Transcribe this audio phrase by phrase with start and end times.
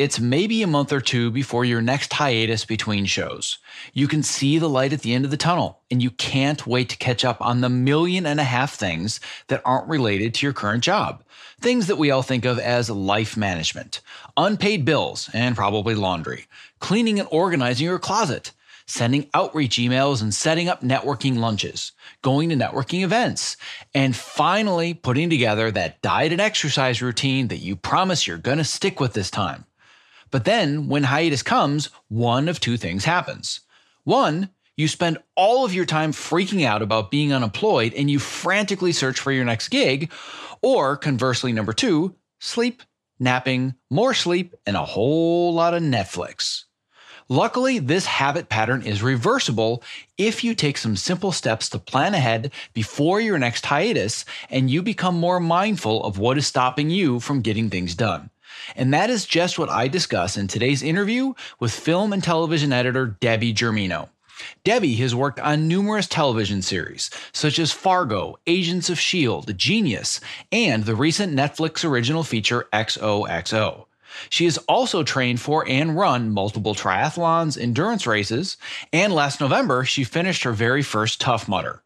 [0.00, 3.58] It's maybe a month or two before your next hiatus between shows.
[3.92, 6.88] You can see the light at the end of the tunnel, and you can't wait
[6.88, 10.54] to catch up on the million and a half things that aren't related to your
[10.54, 11.22] current job.
[11.60, 14.00] Things that we all think of as life management,
[14.38, 16.46] unpaid bills, and probably laundry,
[16.78, 18.52] cleaning and organizing your closet,
[18.86, 23.58] sending outreach emails and setting up networking lunches, going to networking events,
[23.92, 28.64] and finally putting together that diet and exercise routine that you promise you're going to
[28.64, 29.66] stick with this time.
[30.30, 33.60] But then when hiatus comes, one of two things happens.
[34.04, 38.92] One, you spend all of your time freaking out about being unemployed and you frantically
[38.92, 40.10] search for your next gig.
[40.62, 42.82] Or conversely, number two, sleep,
[43.18, 46.64] napping, more sleep, and a whole lot of Netflix.
[47.28, 49.84] Luckily, this habit pattern is reversible
[50.18, 54.82] if you take some simple steps to plan ahead before your next hiatus and you
[54.82, 58.30] become more mindful of what is stopping you from getting things done.
[58.76, 63.06] And that is just what I discuss in today's interview with film and television editor
[63.06, 64.08] Debbie Germino.
[64.64, 70.84] Debbie has worked on numerous television series, such as Fargo, Agents of S.H.I.E.L.D., Genius, and
[70.84, 73.86] the recent Netflix original feature XOXO.
[74.28, 78.56] She has also trained for and run multiple triathlons, endurance races,
[78.92, 81.82] and last November, she finished her very first Tough Mudder.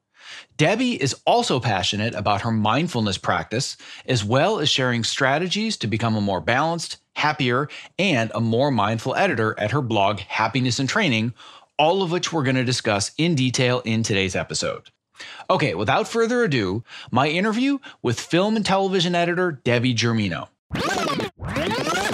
[0.56, 3.76] Debbie is also passionate about her mindfulness practice,
[4.06, 9.16] as well as sharing strategies to become a more balanced, happier, and a more mindful
[9.16, 11.34] editor at her blog, Happiness and Training,
[11.76, 14.91] all of which we're going to discuss in detail in today's episode.
[15.50, 20.48] Okay, without further ado, my interview with film and television editor Debbie Germino.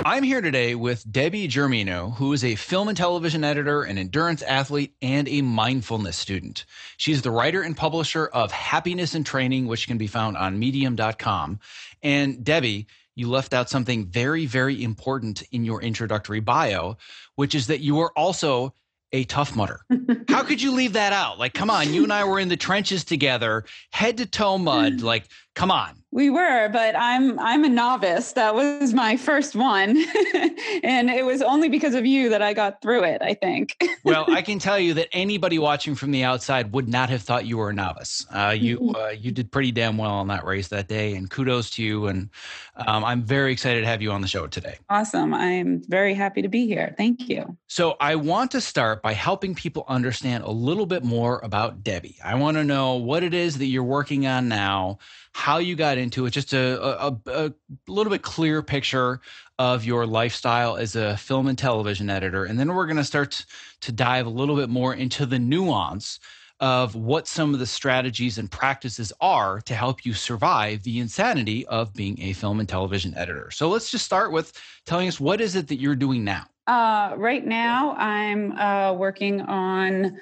[0.04, 4.40] I'm here today with Debbie Germino, who is a film and television editor, an endurance
[4.42, 6.64] athlete, and a mindfulness student.
[6.96, 11.60] She's the writer and publisher of Happiness and Training, which can be found on medium.com.
[12.02, 16.96] And Debbie, you left out something very, very important in your introductory bio,
[17.34, 18.72] which is that you are also
[19.12, 19.80] a tough mudder.
[20.28, 21.38] How could you leave that out?
[21.38, 25.02] Like, come on, you and I were in the trenches together, head to toe mud.
[25.10, 25.24] Like,
[25.54, 25.99] come on.
[26.12, 28.32] We were, but I'm I'm a novice.
[28.32, 29.90] That was my first one.
[30.82, 33.80] and it was only because of you that I got through it, I think.
[34.04, 37.46] well, I can tell you that anybody watching from the outside would not have thought
[37.46, 38.26] you were a novice.
[38.34, 41.70] Uh, you uh, you did pretty damn well on that race that day, and kudos
[41.70, 42.08] to you.
[42.08, 42.28] And
[42.74, 44.78] um, I'm very excited to have you on the show today.
[44.88, 45.32] Awesome.
[45.32, 46.92] I'm very happy to be here.
[46.96, 47.56] Thank you.
[47.68, 52.16] So I want to start by helping people understand a little bit more about Debbie.
[52.24, 54.98] I want to know what it is that you're working on now
[55.32, 57.52] how you got into it, just a, a, a
[57.86, 59.20] little bit clear picture
[59.58, 62.44] of your lifestyle as a film and television editor.
[62.44, 63.44] And then we're going to start
[63.82, 66.18] to dive a little bit more into the nuance
[66.60, 71.66] of what some of the strategies and practices are to help you survive the insanity
[71.66, 73.50] of being a film and television editor.
[73.50, 74.52] So let's just start with
[74.84, 76.44] telling us what is it that you're doing now?
[76.66, 80.20] Uh, right now, I'm uh, working on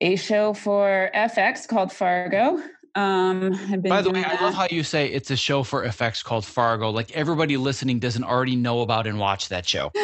[0.00, 2.62] a show for FX called Fargo.
[2.94, 3.50] Um,
[3.82, 4.40] By the way, that.
[4.40, 6.90] I love how you say it's a show for FX called Fargo.
[6.90, 9.90] Like everybody listening doesn't already know about and watch that show.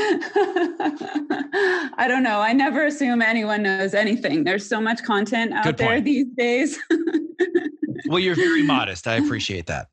[1.97, 2.41] I don't know.
[2.41, 4.45] I never assume anyone knows anything.
[4.45, 6.79] There's so much content out there these days.
[8.07, 9.07] well, you're very modest.
[9.07, 9.89] I appreciate that.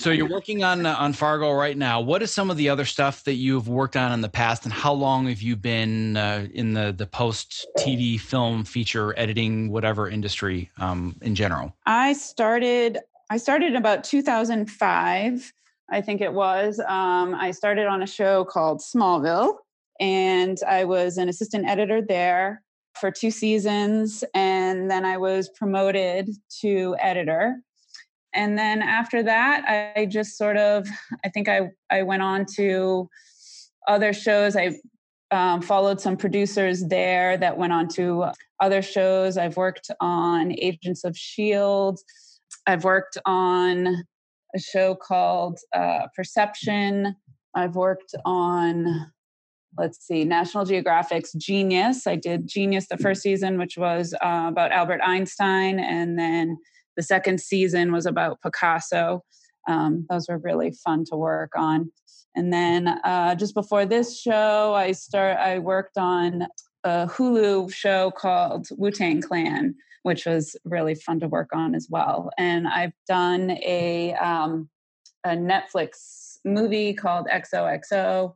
[0.00, 2.00] so you're working on uh, on Fargo right now.
[2.00, 4.72] What is some of the other stuff that you've worked on in the past, and
[4.72, 10.08] how long have you been uh, in the the post TV, film, feature, editing, whatever
[10.08, 11.74] industry um, in general?
[11.86, 12.98] I started.
[13.30, 15.52] I started about 2005.
[15.90, 16.80] I think it was.
[16.80, 19.56] Um, I started on a show called Smallville,
[20.00, 22.61] and I was an assistant editor there
[23.00, 26.30] for two seasons and then I was promoted
[26.60, 27.56] to editor.
[28.34, 30.88] And then after that, I just sort of,
[31.24, 33.08] I think I, I went on to
[33.88, 34.56] other shows.
[34.56, 34.78] I
[35.30, 38.26] um, followed some producers there that went on to
[38.60, 39.36] other shows.
[39.36, 42.00] I've worked on Agents of S.H.I.E.L.D.
[42.66, 44.04] I've worked on
[44.54, 47.16] a show called uh, Perception.
[47.54, 49.10] I've worked on
[49.78, 52.06] let's see, National Geographic's Genius.
[52.06, 56.58] I did Genius the first season, which was uh, about Albert Einstein, and then
[56.96, 59.24] the second season was about Picasso.
[59.68, 61.90] Um, those were really fun to work on.
[62.34, 65.38] And then uh, just before this show, I start.
[65.38, 66.46] I worked on
[66.84, 71.88] a Hulu show called Wu Tang Clan, which was really fun to work on as
[71.90, 72.30] well.
[72.38, 74.68] And I've done a um,
[75.24, 78.34] a Netflix movie called XOXO,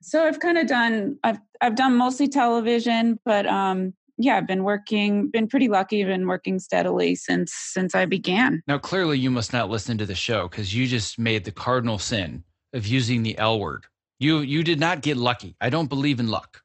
[0.00, 4.64] so I've kind of done I've I've done mostly television, but um yeah, I've been
[4.64, 8.62] working, been pretty lucky, been working steadily since since I began.
[8.66, 11.98] Now clearly you must not listen to the show because you just made the cardinal
[11.98, 12.42] sin
[12.72, 13.86] of using the L word.
[14.18, 15.56] You you did not get lucky.
[15.60, 16.62] I don't believe in luck.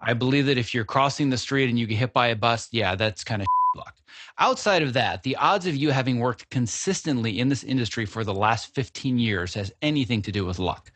[0.00, 2.68] I believe that if you're crossing the street and you get hit by a bus,
[2.72, 3.46] yeah, that's kind of
[3.76, 3.94] luck.
[4.38, 8.32] Outside of that, the odds of you having worked consistently in this industry for the
[8.32, 10.90] last 15 years has anything to do with luck.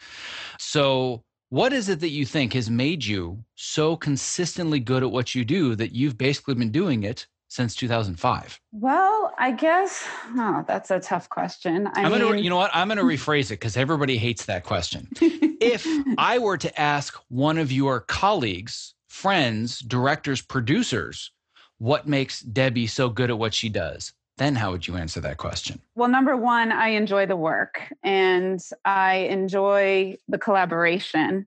[0.58, 1.22] So
[1.54, 5.44] what is it that you think has made you so consistently good at what you
[5.44, 8.58] do that you've basically been doing it since 2005?
[8.72, 10.04] Well, I guess
[10.36, 11.88] oh, that's a tough question.
[11.94, 12.72] I am gonna, you know what?
[12.74, 15.06] I'm going to rephrase it because everybody hates that question.
[15.20, 15.86] if
[16.18, 21.30] I were to ask one of your colleagues, friends, directors, producers,
[21.78, 24.12] what makes Debbie so good at what she does?
[24.36, 25.80] Then how would you answer that question?
[25.94, 31.46] Well, number one, I enjoy the work and I enjoy the collaboration.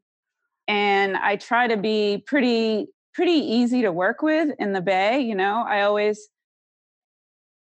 [0.67, 5.33] And I try to be pretty pretty easy to work with in the bay, you
[5.33, 5.65] know.
[5.67, 6.29] I always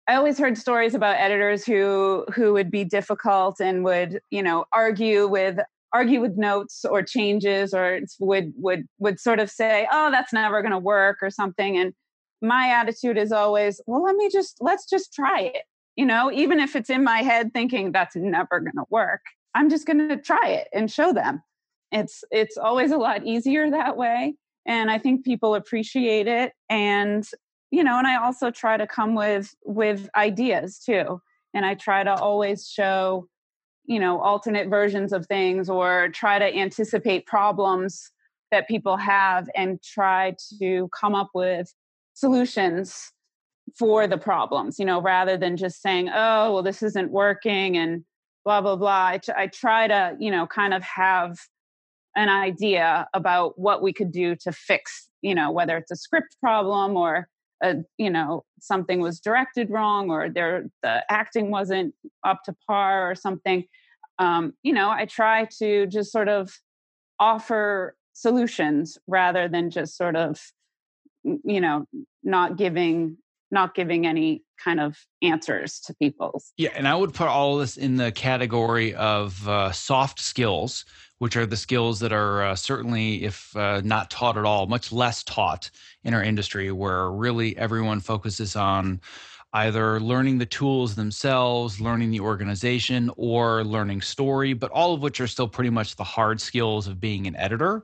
[0.08, 4.64] I always heard stories about editors who who would be difficult and would, you know,
[4.72, 5.58] argue with
[5.92, 10.62] argue with notes or changes or would would would sort of say, "Oh, that's never
[10.62, 11.92] going to work" or something and
[12.40, 15.62] my attitude is always, well, let me just, let's just try it.
[15.96, 19.20] You know, even if it's in my head thinking that's never going to work,
[19.54, 21.42] I'm just going to try it and show them.
[21.90, 24.34] It's, it's always a lot easier that way.
[24.66, 26.52] And I think people appreciate it.
[26.68, 27.26] And,
[27.70, 31.20] you know, and I also try to come with, with ideas too.
[31.54, 33.26] And I try to always show,
[33.86, 38.12] you know, alternate versions of things or try to anticipate problems
[38.50, 41.72] that people have and try to come up with
[42.18, 43.12] solutions
[43.78, 48.04] for the problems you know rather than just saying oh well this isn't working and
[48.48, 49.18] blah blah blah.
[49.36, 51.38] I, try to you know kind of have
[52.16, 56.34] an idea about what we could do to fix you know whether it's a script
[56.40, 57.28] problem or
[57.62, 61.94] a, you know something was directed wrong or there the acting wasn't
[62.24, 63.64] up to par or something.
[64.18, 66.50] Um, you know i try to just sort of
[67.20, 70.40] offer solutions rather than just sort of
[71.22, 71.84] you know
[72.22, 73.16] not giving
[73.50, 77.60] not giving any kind of answers to people yeah and i would put all of
[77.60, 80.84] this in the category of uh, soft skills
[81.18, 84.92] which are the skills that are uh, certainly if uh, not taught at all much
[84.92, 85.70] less taught
[86.04, 89.00] in our industry where really everyone focuses on
[89.54, 95.20] either learning the tools themselves, learning the organization, or learning story, but all of which
[95.20, 97.82] are still pretty much the hard skills of being an editor.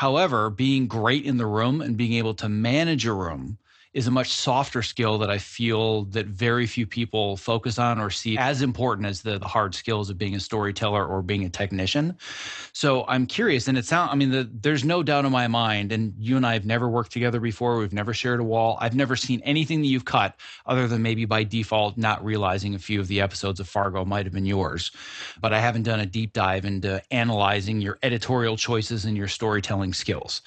[0.00, 3.58] However, being great in the room and being able to manage a room
[3.92, 8.08] is a much softer skill that I feel that very few people focus on or
[8.08, 11.48] see as important as the, the hard skills of being a storyteller or being a
[11.48, 12.16] technician.
[12.72, 15.90] So I'm curious, and it sounds, I mean, the, there's no doubt in my mind,
[15.90, 17.78] and you and I have never worked together before.
[17.78, 18.78] We've never shared a wall.
[18.80, 22.78] I've never seen anything that you've cut other than maybe by default not realizing a
[22.78, 24.92] few of the episodes of Fargo might have been yours.
[25.40, 29.94] But I haven't done a deep dive into analyzing your editorial choices and your storytelling
[29.94, 30.42] skills.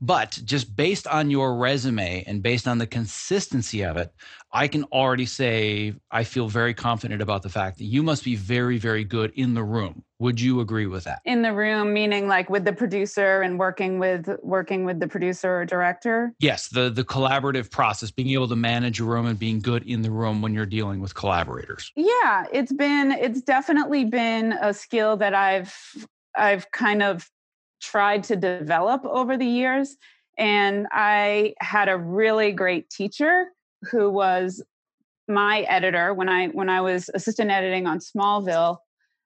[0.00, 4.12] But just based on your resume and based on the consistency of it,
[4.52, 8.36] I can already say I feel very confident about the fact that you must be
[8.36, 10.04] very, very good in the room.
[10.20, 11.20] Would you agree with that?
[11.24, 15.60] In the room, meaning like with the producer and working with working with the producer
[15.60, 16.32] or director?
[16.38, 20.02] Yes, the the collaborative process, being able to manage a room and being good in
[20.02, 21.90] the room when you're dealing with collaborators.
[21.96, 25.76] Yeah, it's been it's definitely been a skill that I've
[26.36, 27.28] I've kind of
[27.84, 29.96] tried to develop over the years
[30.38, 33.46] and I had a really great teacher
[33.90, 34.62] who was
[35.28, 38.78] my editor when I when I was assistant editing on Smallville.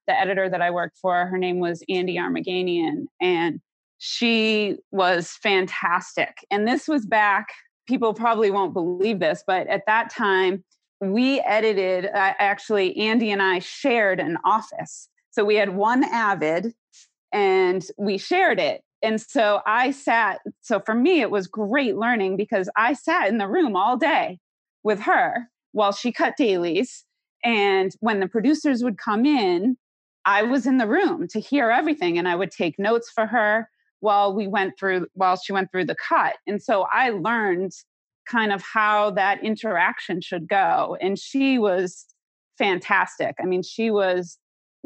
[0.07, 3.61] The editor that I worked for, her name was Andy Armaganian, and
[3.99, 6.37] she was fantastic.
[6.49, 7.49] And this was back.
[7.87, 10.63] People probably won't believe this, but at that time,
[10.99, 12.05] we edited.
[12.05, 15.09] Uh, actually, Andy and I shared an office.
[15.31, 16.73] So we had one Avid,
[17.31, 22.37] and we shared it and so I sat, so for me, it was great learning
[22.37, 24.39] because I sat in the room all day
[24.83, 27.05] with her while she cut dailies.
[27.43, 29.77] And when the producers would come in,
[30.25, 33.69] I was in the room to hear everything and I would take notes for her
[34.01, 36.35] while we went through, while she went through the cut.
[36.45, 37.71] And so I learned
[38.27, 40.97] kind of how that interaction should go.
[41.01, 42.05] And she was
[42.57, 43.35] fantastic.
[43.41, 44.37] I mean, she was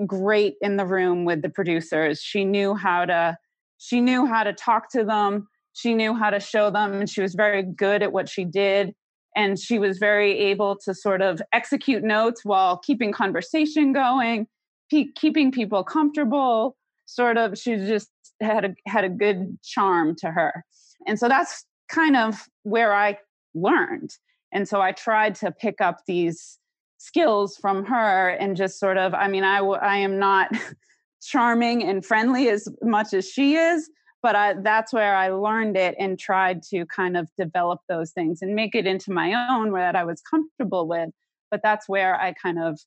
[0.05, 2.21] great in the room with the producers.
[2.21, 3.37] She knew how to
[3.77, 5.47] she knew how to talk to them.
[5.73, 8.93] She knew how to show them and she was very good at what she did.
[9.35, 14.47] And she was very able to sort of execute notes while keeping conversation going
[14.93, 18.09] pe- keeping people comfortable sort of she just
[18.41, 20.63] had a had a good charm to her.
[21.07, 23.17] And so that's kind of where i
[23.53, 24.11] learned.
[24.51, 26.59] And so i tried to pick up these
[27.03, 30.49] skills from her and just sort of i mean i i am not
[31.21, 33.89] charming and friendly as much as she is
[34.23, 38.39] but I, that's where I learned it and tried to kind of develop those things
[38.41, 41.09] and make it into my own where that I was comfortable with.
[41.51, 42.79] But that's where I kind of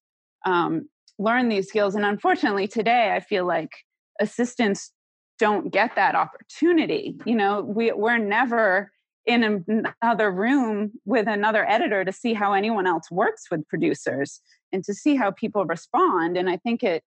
[0.46, 1.94] um, learned these skills.
[1.94, 3.70] And unfortunately, today I feel like
[4.18, 4.90] assistants
[5.38, 7.18] don't get that opportunity.
[7.26, 8.90] You know, we, we're never
[9.26, 9.64] in
[10.02, 14.40] another room with another editor to see how anyone else works with producers
[14.72, 16.36] and to see how people respond.
[16.36, 17.02] And I think it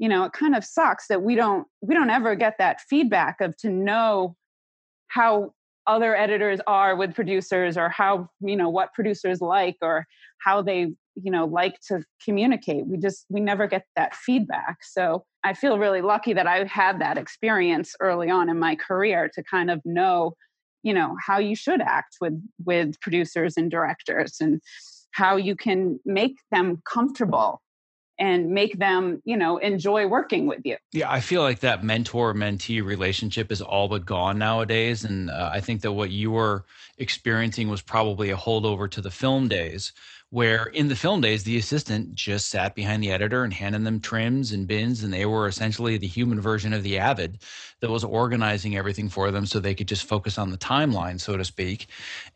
[0.00, 3.40] you know it kind of sucks that we don't we don't ever get that feedback
[3.40, 4.34] of to know
[5.08, 5.52] how
[5.86, 10.06] other editors are with producers or how you know what producers like or
[10.38, 15.24] how they you know like to communicate we just we never get that feedback so
[15.44, 19.42] i feel really lucky that i had that experience early on in my career to
[19.42, 20.32] kind of know
[20.82, 24.60] you know how you should act with with producers and directors and
[25.12, 27.60] how you can make them comfortable
[28.20, 30.76] and make them, you know, enjoy working with you.
[30.92, 35.04] Yeah, I feel like that mentor mentee relationship is all but gone nowadays.
[35.04, 36.66] And uh, I think that what you were
[36.98, 39.92] experiencing was probably a holdover to the film days
[40.30, 43.98] where in the film days the assistant just sat behind the editor and handed them
[43.98, 47.38] trims and bins and they were essentially the human version of the avid
[47.80, 51.36] that was organizing everything for them so they could just focus on the timeline so
[51.36, 51.88] to speak.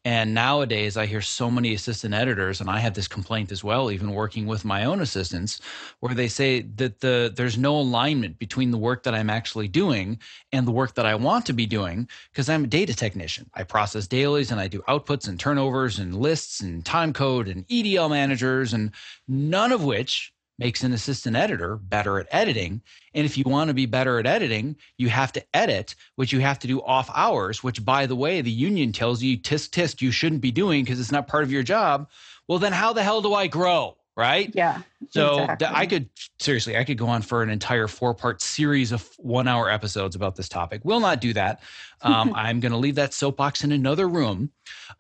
[0.05, 3.91] And nowadays i hear so many assistant editors and i have this complaint as well
[3.93, 5.61] even working with my own assistants
[6.01, 10.19] where they say that the there's no alignment between the work that i'm actually doing
[10.53, 13.49] and the work that i want to be doing because i'm a data technician.
[13.55, 17.65] I process dailies and i do outputs and turnovers and lists and time code and
[17.85, 18.91] EDL managers, and
[19.29, 22.81] none of which makes an assistant editor better at editing.
[23.13, 26.41] And if you want to be better at editing, you have to edit, which you
[26.41, 30.01] have to do off hours, which, by the way, the union tells you, tisk, tisk,
[30.01, 32.09] you shouldn't be doing because it's not part of your job.
[32.47, 33.97] Well, then how the hell do I grow?
[34.17, 34.51] Right?
[34.55, 34.83] Yeah.
[35.11, 35.69] So exactly.
[35.71, 39.49] I could seriously, I could go on for an entire four part series of one
[39.49, 40.81] hour episodes about this topic.
[40.85, 41.63] We'll not do that.
[42.03, 44.51] Um, I'm going to leave that soapbox in another room.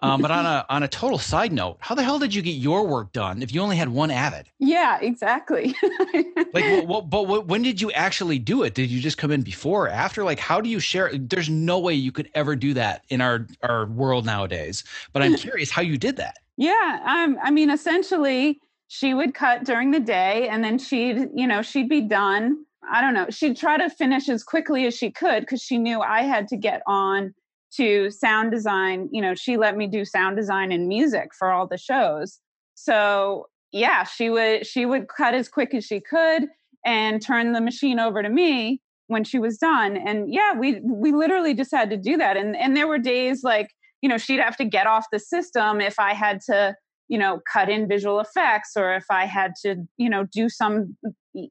[0.00, 2.52] Um, but on a on a total side note, how the hell did you get
[2.52, 4.48] your work done if you only had one Avid?
[4.58, 5.74] Yeah, exactly.
[6.52, 8.74] like, well, well, but what, when did you actually do it?
[8.74, 10.24] Did you just come in before or after?
[10.24, 11.10] Like, how do you share?
[11.14, 14.84] There's no way you could ever do that in our our world nowadays.
[15.12, 16.38] But I'm curious how you did that.
[16.56, 18.60] Yeah, um, I mean, essentially
[18.94, 22.64] she would cut during the day and then she'd you know she'd be done.
[22.88, 26.00] I don't know she'd try to finish as quickly as she could because she knew
[26.00, 27.34] i had to get on
[27.76, 29.08] to sound design.
[29.10, 32.38] You know she let me do sound design and music for all the shows.
[32.74, 36.46] So yeah she would she would cut as quick as she could
[36.86, 39.96] and turn the machine over to me when she was done.
[39.96, 42.36] And yeah we we literally just had to do that.
[42.36, 43.70] And and there were days like
[44.02, 46.76] you know she'd have to get off the system if i had to
[47.08, 50.96] you know cut in visual effects or if i had to you know do some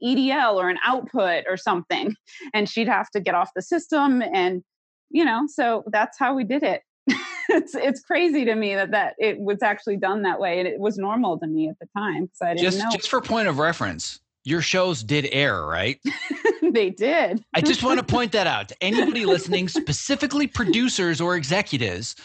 [0.04, 2.16] edl or an output or something
[2.54, 4.64] and she'd have to get off the system and
[5.10, 6.82] you know so that's how we did it
[7.50, 10.80] it's it's crazy to me that that it was actually done that way and it
[10.80, 12.90] was normal to me at the time because I didn't just, know.
[12.92, 16.00] Just for point of reference, your shows did air, right?
[16.74, 17.44] they did.
[17.54, 22.16] I just want to point that out to anybody listening, specifically producers or executives.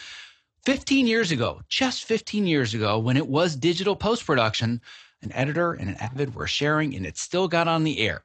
[0.69, 4.79] 15 years ago, just 15 years ago, when it was digital post production,
[5.23, 8.21] an editor and an avid were sharing and it still got on the air.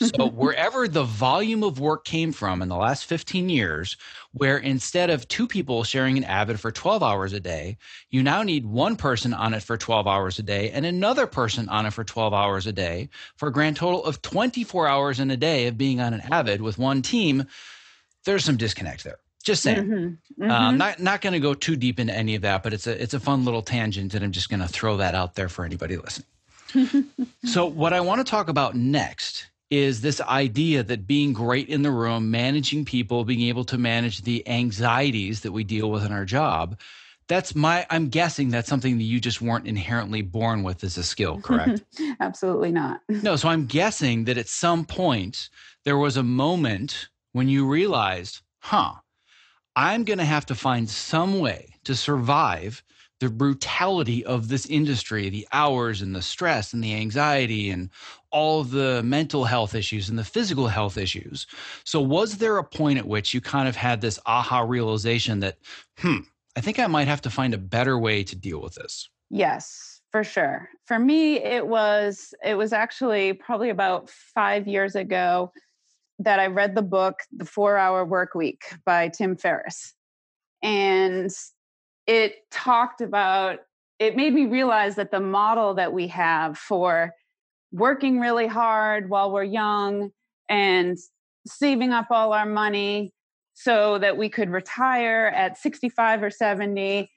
[0.00, 3.96] So, wherever the volume of work came from in the last 15 years,
[4.30, 7.76] where instead of two people sharing an Avid for 12 hours a day,
[8.10, 11.68] you now need one person on it for 12 hours a day and another person
[11.68, 15.32] on it for 12 hours a day for a grand total of 24 hours in
[15.32, 17.44] a day of being on an Avid with one team.
[18.24, 19.18] There's some disconnect there.
[19.44, 19.84] Just saying.
[19.84, 20.42] Mm-hmm.
[20.42, 20.50] Mm-hmm.
[20.50, 23.02] Um, not not going to go too deep into any of that, but it's a
[23.02, 25.64] it's a fun little tangent, and I'm just going to throw that out there for
[25.64, 26.26] anybody listening.
[27.44, 31.82] so, what I want to talk about next is this idea that being great in
[31.82, 36.12] the room, managing people, being able to manage the anxieties that we deal with in
[36.12, 36.78] our job.
[37.26, 41.02] That's my, I'm guessing that's something that you just weren't inherently born with as a
[41.02, 41.82] skill, correct?
[42.20, 43.00] Absolutely not.
[43.08, 45.50] No, so I'm guessing that at some point
[45.84, 48.94] there was a moment when you realized, huh,
[49.78, 52.82] I'm going to have to find some way to survive
[53.20, 57.88] the brutality of this industry, the hours and the stress and the anxiety and
[58.32, 61.46] all the mental health issues and the physical health issues.
[61.84, 65.58] So, was there a point at which you kind of had this aha realization that,
[65.98, 66.22] hmm,
[66.56, 69.08] I think I might have to find a better way to deal with this?
[69.30, 70.70] Yes, for sure.
[70.86, 75.52] For me, it was it was actually probably about five years ago
[76.18, 79.94] that I read the book The Four Hour Work Week by Tim Ferriss.
[80.62, 81.30] And
[82.06, 83.60] it talked about
[83.98, 87.14] it made me realize that the model that we have for
[87.72, 90.10] working really hard while we're young
[90.48, 90.96] and
[91.46, 93.12] saving up all our money
[93.54, 97.10] so that we could retire at 65 or 70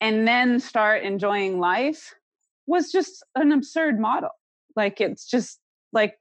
[0.00, 2.14] and then start enjoying life
[2.66, 4.30] was just an absurd model.
[4.74, 5.60] Like, it's just
[5.92, 6.16] like,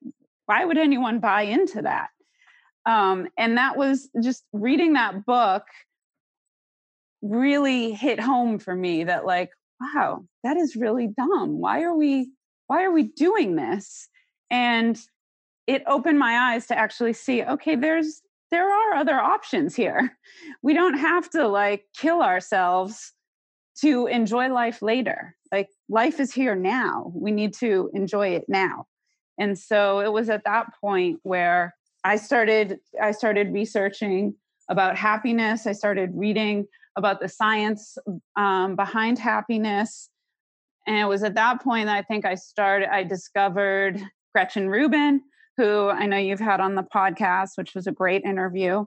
[0.45, 2.09] why would anyone buy into that?
[2.85, 5.63] Um, and that was just reading that book
[7.21, 11.59] really hit home for me that like wow that is really dumb.
[11.59, 12.31] Why are we
[12.67, 14.07] why are we doing this?
[14.49, 14.99] And
[15.67, 20.17] it opened my eyes to actually see okay there's there are other options here.
[20.63, 23.13] We don't have to like kill ourselves
[23.81, 25.35] to enjoy life later.
[25.51, 27.11] Like life is here now.
[27.15, 28.85] We need to enjoy it now.
[29.39, 34.33] And so it was at that point where i started i started researching
[34.69, 37.97] about happiness i started reading about the science
[38.35, 40.09] um, behind happiness.
[40.87, 44.01] And it was at that point that I think I started, I discovered
[44.33, 45.21] Gretchen Rubin,
[45.57, 48.85] who I know you've had on the podcast, which was a great interview.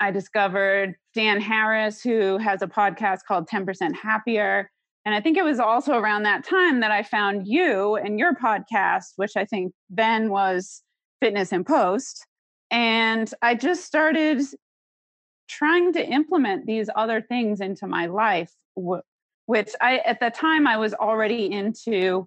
[0.00, 4.70] I discovered Dan Harris, who has a podcast called 10% Happier.
[5.04, 8.34] And I think it was also around that time that I found you and your
[8.34, 10.82] podcast, which I think then was
[11.20, 12.26] Fitness in Post.
[12.70, 14.42] And I just started
[15.48, 18.54] trying to implement these other things into my life
[19.46, 22.26] which i at the time i was already into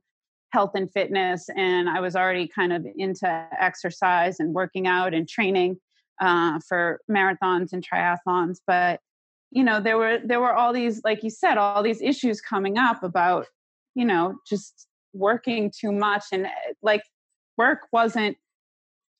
[0.51, 5.29] health and fitness and i was already kind of into exercise and working out and
[5.29, 5.77] training
[6.21, 8.99] uh, for marathons and triathlons but
[9.51, 12.77] you know there were there were all these like you said all these issues coming
[12.77, 13.47] up about
[13.95, 17.03] you know just working too much and eh, like
[17.57, 18.35] work wasn't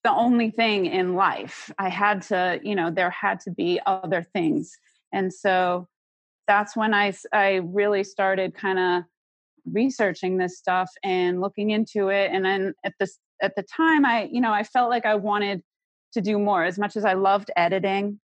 [0.03, 1.71] the only thing in life.
[1.79, 4.75] I had to, you know, there had to be other things.
[5.13, 5.87] And so
[6.47, 9.03] that's when I, I really started kind of
[9.71, 12.31] researching this stuff and looking into it.
[12.33, 15.61] And then at this, at the time, I, you know, I felt like I wanted
[16.13, 18.19] to do more as much as I loved editing.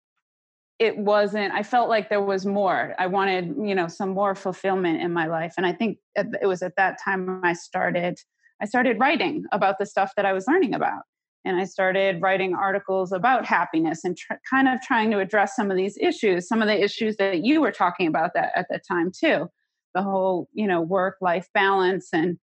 [0.80, 2.96] It wasn't, I felt like there was more.
[2.98, 5.54] I wanted, you know, some more fulfillment in my life.
[5.58, 8.18] And I think it was at that time I started,
[8.62, 11.04] I started writing about the stuff that I was learning about
[11.46, 15.70] and I started writing articles about happiness and tr- kind of trying to address some
[15.70, 18.80] of these issues, some of the issues that you were talking about that at the
[18.80, 19.48] time too,
[19.94, 22.38] the whole you know work life balance and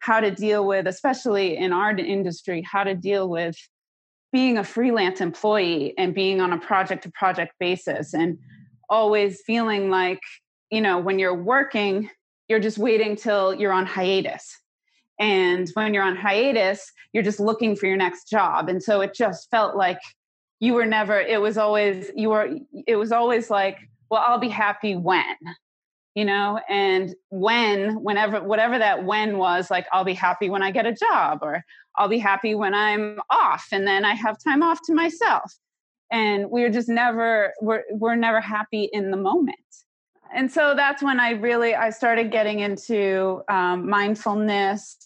[0.00, 3.56] how to deal with, especially in our industry, how to deal with
[4.32, 8.38] being a freelance employee and being on a project to project basis and
[8.88, 10.20] always feeling like
[10.70, 12.08] you know when you're working
[12.48, 14.56] you're just waiting till you're on hiatus
[15.18, 18.68] and when you're on hiatus, you're just looking for your next job.
[18.68, 20.00] And so it just felt like
[20.60, 22.50] you were never, it was always, you were,
[22.86, 23.78] it was always like,
[24.10, 25.36] well, I'll be happy when,
[26.14, 30.70] you know, and when, whenever, whatever that when was, like, I'll be happy when I
[30.70, 31.64] get a job or
[31.96, 35.52] I'll be happy when I'm off and then I have time off to myself.
[36.10, 39.56] And we we're just never, we're, we're never happy in the moment.
[40.34, 45.05] and so that's when i really i started getting into um, mindfulness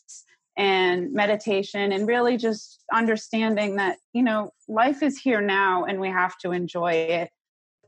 [0.61, 6.09] and meditation and really just understanding that you know life is here now and we
[6.09, 7.31] have to enjoy it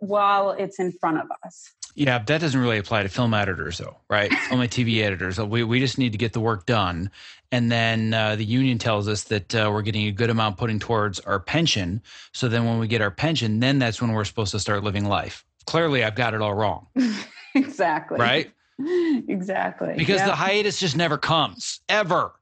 [0.00, 1.70] while it's in front of us.
[1.94, 4.32] Yeah that doesn't really apply to film editors though right?
[4.50, 5.38] Only tv editors.
[5.38, 7.10] We, we just need to get the work done.
[7.50, 10.78] And then uh, the union tells us that uh, we're getting a good amount putting
[10.78, 12.00] towards our pension.
[12.32, 15.04] So then when we get our pension then that's when we're supposed to start living
[15.04, 15.44] life.
[15.66, 16.86] Clearly i've got it all wrong.
[17.54, 18.18] Exactly.
[18.18, 18.50] Right?
[19.28, 19.92] Exactly.
[19.94, 22.32] Because the hiatus just never comes ever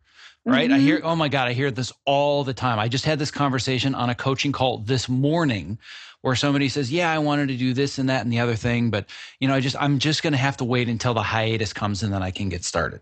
[0.45, 0.69] right?
[0.69, 0.75] Mm-hmm.
[0.75, 2.79] I hear, oh my God, I hear this all the time.
[2.79, 5.79] I just had this conversation on a coaching call this morning
[6.23, 8.91] where somebody says, yeah, I wanted to do this and that and the other thing,
[8.91, 9.07] but
[9.39, 12.03] you know, I just, I'm just going to have to wait until the hiatus comes
[12.03, 13.01] and then I can get started.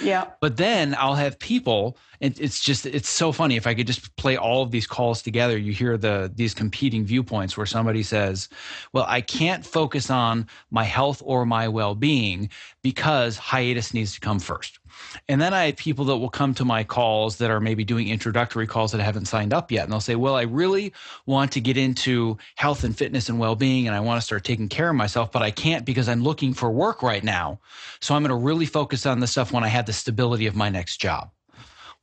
[0.00, 0.26] Yeah.
[0.40, 3.56] But then I'll have people, and it's just it's so funny.
[3.56, 7.04] If I could just play all of these calls together, you hear the these competing
[7.04, 8.48] viewpoints where somebody says,
[8.92, 12.50] Well, I can't focus on my health or my well-being
[12.82, 14.78] because hiatus needs to come first.
[15.28, 18.08] And then I have people that will come to my calls that are maybe doing
[18.08, 19.84] introductory calls that haven't signed up yet.
[19.84, 20.92] And they'll say, Well, I really
[21.26, 24.44] want to get into health and fitness and well being, and I want to start
[24.44, 27.58] taking care of myself, but I can't because I'm looking for work right now.
[28.00, 30.56] So I'm going to really focus on this stuff when I have the stability of
[30.56, 31.30] my next job.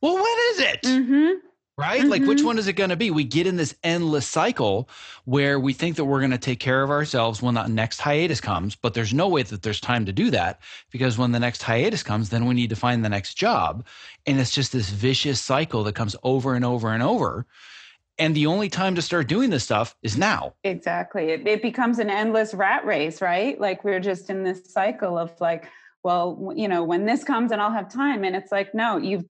[0.00, 0.82] Well, when is it?
[0.82, 2.00] Mm-hmm right?
[2.00, 2.10] Mm-hmm.
[2.10, 2.46] Like, which mm-hmm.
[2.46, 3.10] one is it going to be?
[3.10, 4.88] We get in this endless cycle
[5.24, 8.40] where we think that we're going to take care of ourselves when the next hiatus
[8.40, 10.60] comes, but there's no way that there's time to do that
[10.90, 13.86] because when the next hiatus comes, then we need to find the next job.
[14.26, 17.46] And it's just this vicious cycle that comes over and over and over.
[18.16, 20.54] And the only time to start doing this stuff is now.
[20.62, 21.30] Exactly.
[21.30, 23.60] It, it becomes an endless rat race, right?
[23.60, 25.68] Like, we're just in this cycle of like,
[26.04, 28.22] well, you know, when this comes and I'll have time.
[28.22, 29.24] And it's like, no, you've,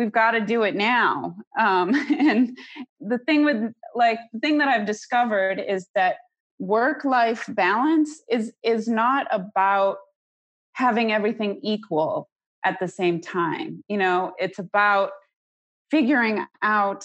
[0.00, 1.36] we've got to do it now.
[1.58, 2.56] Um, and
[3.00, 6.16] the thing with like the thing that i've discovered is that
[6.60, 9.96] work life balance is is not about
[10.74, 12.30] having everything equal
[12.64, 14.32] at the same time you know?
[14.38, 15.10] It's about
[15.90, 17.04] figuring out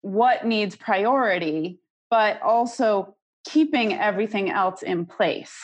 [0.00, 1.78] what needs priority
[2.10, 3.14] but also
[3.46, 5.54] keeping everything else in place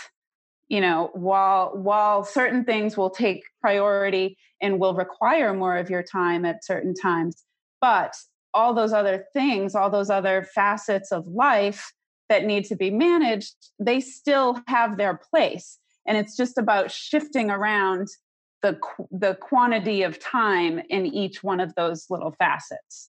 [0.69, 6.03] you know while while certain things will take priority and will require more of your
[6.03, 7.45] time at certain times
[7.81, 8.15] but
[8.55, 11.93] all those other things all those other facets of life
[12.29, 15.79] that need to be managed they still have their place.
[16.07, 18.09] And it's just about shifting around
[18.63, 18.79] the
[19.11, 23.11] the quantity of time in each one of those little facets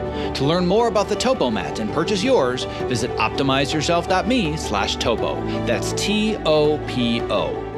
[0.35, 5.35] To learn more about the Topo Mat and purchase yours, visit optimizeyourself.me slash topo.
[5.65, 7.71] That's T-O-P-O.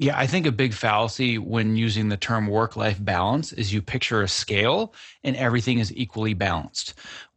[0.00, 3.82] Yeah, I think a big fallacy when using the term work life balance is you
[3.82, 6.94] picture a scale and everything is equally balanced.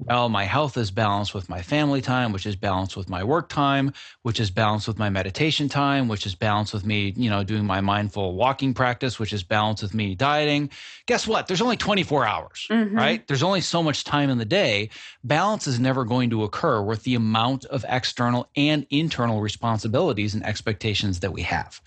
[0.08, 3.50] Well, my health is balanced with my family time, which is balanced with my work
[3.50, 7.44] time, which is balanced with my meditation time, which is balanced with me, you know,
[7.44, 10.70] doing my mindful walking practice, which is balanced with me dieting.
[11.06, 11.48] Guess what?
[11.48, 12.96] There's only 24 hours, mm-hmm.
[12.96, 13.28] right?
[13.28, 14.90] There's only so much time in the day.
[15.26, 20.46] Balance is never going to occur with the amount of external and internal responsibilities and
[20.46, 21.82] expectations that we have.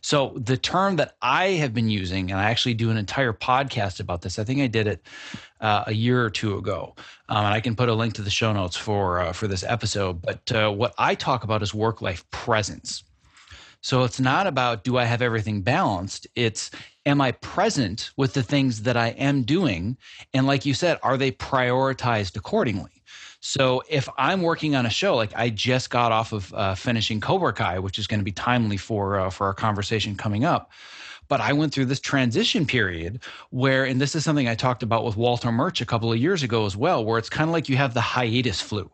[0.00, 3.34] So so the term that I have been using, and I actually do an entire
[3.34, 4.38] podcast about this.
[4.38, 5.02] I think I did it
[5.60, 6.94] uh, a year or two ago,
[7.28, 9.64] um, and I can put a link to the show notes for uh, for this
[9.64, 10.22] episode.
[10.22, 13.04] But uh, what I talk about is work life presence.
[13.80, 16.26] So it's not about do I have everything balanced.
[16.34, 16.70] It's
[17.04, 19.96] am I present with the things that I am doing,
[20.34, 23.02] and like you said, are they prioritized accordingly?
[23.40, 27.20] So if I'm working on a show, like I just got off of uh, finishing
[27.20, 30.72] Cobra Kai, which is going to be timely for uh, for our conversation coming up.
[31.28, 35.04] But I went through this transition period where, and this is something I talked about
[35.04, 37.68] with Walter Murch a couple of years ago as well, where it's kind of like
[37.68, 38.90] you have the hiatus flu.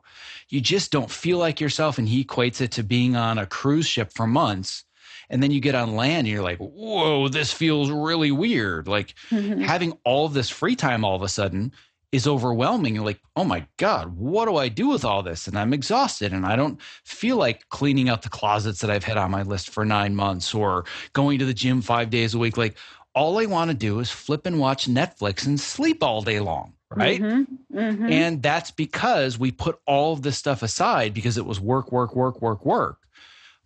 [0.49, 3.87] You just don't feel like yourself, and he equates it to being on a cruise
[3.87, 4.85] ship for months
[5.31, 9.15] and then you get on land and you're like whoa this feels really weird like
[9.31, 9.61] mm-hmm.
[9.61, 11.73] having all this free time all of a sudden
[12.13, 12.95] is overwhelming.
[12.95, 15.49] You're like, oh my God, what do I do with all this?
[15.49, 19.17] And I'm exhausted and I don't feel like cleaning out the closets that I've had
[19.17, 22.57] on my list for nine months or going to the gym five days a week.
[22.57, 22.77] Like,
[23.15, 26.75] all I want to do is flip and watch Netflix and sleep all day long.
[26.95, 27.23] Right.
[27.23, 28.11] Mm-hmm, mm-hmm.
[28.11, 32.15] And that's because we put all of this stuff aside because it was work, work,
[32.15, 32.99] work, work, work.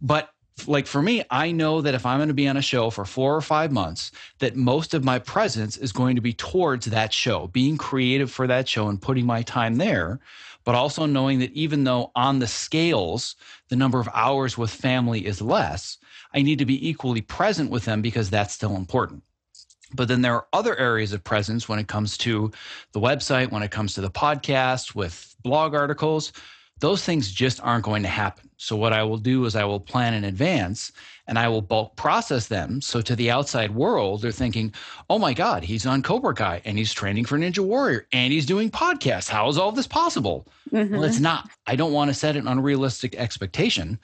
[0.00, 0.30] But
[0.66, 3.04] like for me, I know that if I'm going to be on a show for
[3.04, 7.12] four or five months, that most of my presence is going to be towards that
[7.12, 10.18] show, being creative for that show and putting my time there.
[10.64, 13.36] But also knowing that even though on the scales,
[13.68, 15.98] the number of hours with family is less,
[16.34, 19.22] I need to be equally present with them because that's still important.
[19.94, 22.50] But then there are other areas of presence when it comes to
[22.92, 26.32] the website, when it comes to the podcast, with blog articles
[26.80, 28.50] those things just aren't going to happen.
[28.58, 30.92] So, what I will do is I will plan in advance
[31.26, 32.80] and I will bulk process them.
[32.80, 34.72] So, to the outside world, they're thinking,
[35.10, 38.46] oh my God, he's on Cobra Kai and he's training for Ninja Warrior and he's
[38.46, 39.28] doing podcasts.
[39.28, 40.46] How is all this possible?
[40.72, 40.94] Mm-hmm.
[40.94, 41.50] Well, it's not.
[41.66, 43.98] I don't want to set an unrealistic expectation.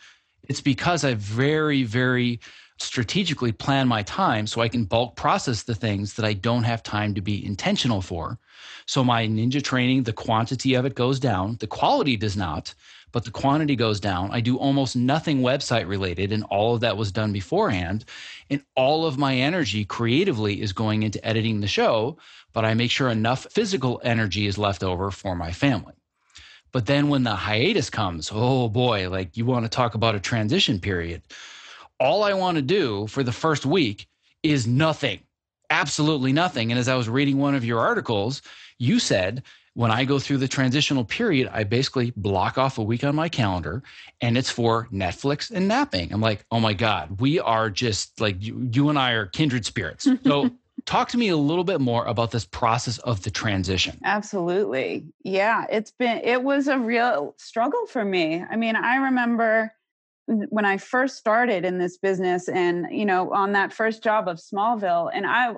[0.48, 2.40] It's because I very, very
[2.78, 6.82] strategically plan my time so I can bulk process the things that I don't have
[6.82, 8.38] time to be intentional for.
[8.86, 12.74] So my ninja training, the quantity of it goes down, the quality does not,
[13.12, 14.30] but the quantity goes down.
[14.32, 18.04] I do almost nothing website related, and all of that was done beforehand.
[18.50, 22.16] And all of my energy creatively is going into editing the show,
[22.52, 25.94] but I make sure enough physical energy is left over for my family.
[26.72, 30.20] But then when the hiatus comes, oh boy, like you want to talk about a
[30.20, 31.22] transition period
[32.02, 34.08] all I want to do for the first week
[34.42, 35.20] is nothing,
[35.70, 36.72] absolutely nothing.
[36.72, 38.42] And as I was reading one of your articles,
[38.78, 39.42] you said,
[39.74, 43.28] when I go through the transitional period, I basically block off a week on my
[43.28, 43.82] calendar
[44.20, 46.12] and it's for Netflix and napping.
[46.12, 49.64] I'm like, oh my God, we are just like you, you and I are kindred
[49.64, 50.08] spirits.
[50.24, 50.50] So,
[50.86, 53.98] talk to me a little bit more about this process of the transition.
[54.04, 55.04] Absolutely.
[55.24, 58.42] Yeah, it's been, it was a real struggle for me.
[58.48, 59.72] I mean, I remember
[60.26, 64.38] when I first started in this business and you know on that first job of
[64.38, 65.54] Smallville and I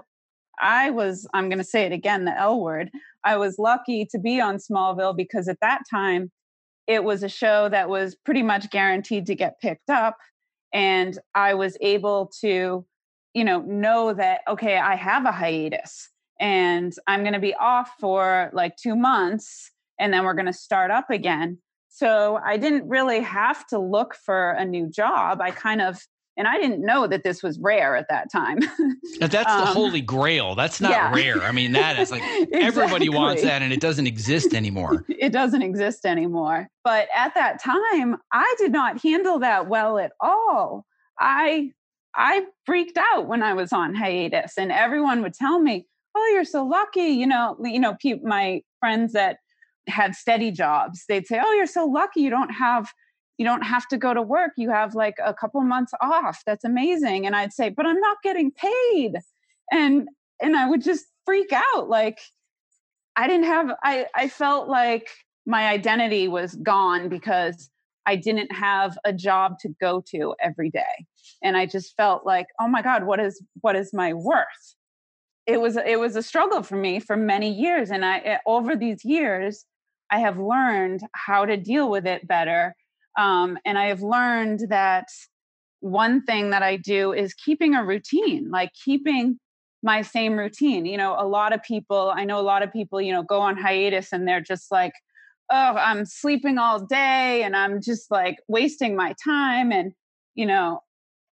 [0.60, 2.90] I was I'm going to say it again the L word
[3.24, 6.30] I was lucky to be on Smallville because at that time
[6.86, 10.16] it was a show that was pretty much guaranteed to get picked up
[10.72, 12.84] and I was able to
[13.34, 17.92] you know know that okay I have a hiatus and I'm going to be off
[18.00, 21.58] for like 2 months and then we're going to start up again
[21.94, 25.40] so I didn't really have to look for a new job.
[25.40, 26.00] I kind of
[26.36, 28.58] and I didn't know that this was rare at that time.
[29.20, 30.54] that's um, the holy grail.
[30.54, 31.12] That's not yeah.
[31.12, 31.42] rare.
[31.42, 32.60] I mean, that is like exactly.
[32.60, 35.04] everybody wants that and it doesn't exist anymore.
[35.08, 36.68] it doesn't exist anymore.
[36.82, 40.84] But at that time, I did not handle that well at all.
[41.20, 41.70] I
[42.16, 46.44] I freaked out when I was on hiatus and everyone would tell me, "Oh, you're
[46.44, 49.38] so lucky." You know, you know, pe- my friends that
[49.86, 52.90] had steady jobs they'd say oh you're so lucky you don't have
[53.38, 56.64] you don't have to go to work you have like a couple months off that's
[56.64, 57.26] amazing.
[57.26, 59.14] And i'd say but i'm not getting paid.
[59.72, 60.08] And
[60.40, 62.18] and i would just freak out like
[63.16, 65.08] i didn't have i i felt like
[65.46, 67.70] my identity was gone because
[68.06, 71.06] i didn't have a job to go to every day.
[71.42, 74.74] And i just felt like oh my god what is what is my worth?
[75.46, 77.90] It was it was a struggle for me for many years.
[77.90, 79.64] And i eh, over these years
[80.10, 82.76] I have learned how to deal with it better.
[83.16, 85.08] Um, and I have learned that
[85.80, 89.38] one thing that I do is keeping a routine, like keeping
[89.82, 90.86] my same routine.
[90.86, 93.40] You know, a lot of people, I know a lot of people, you know, go
[93.40, 94.94] on hiatus and they're just like,
[95.50, 99.72] oh, I'm sleeping all day and I'm just like wasting my time.
[99.72, 99.92] And,
[100.34, 100.80] you know,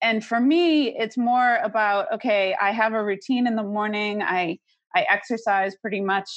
[0.02, 4.22] and for me, it's more about, okay, I have a routine in the morning.
[4.22, 4.60] I,
[4.96, 6.30] I exercise pretty much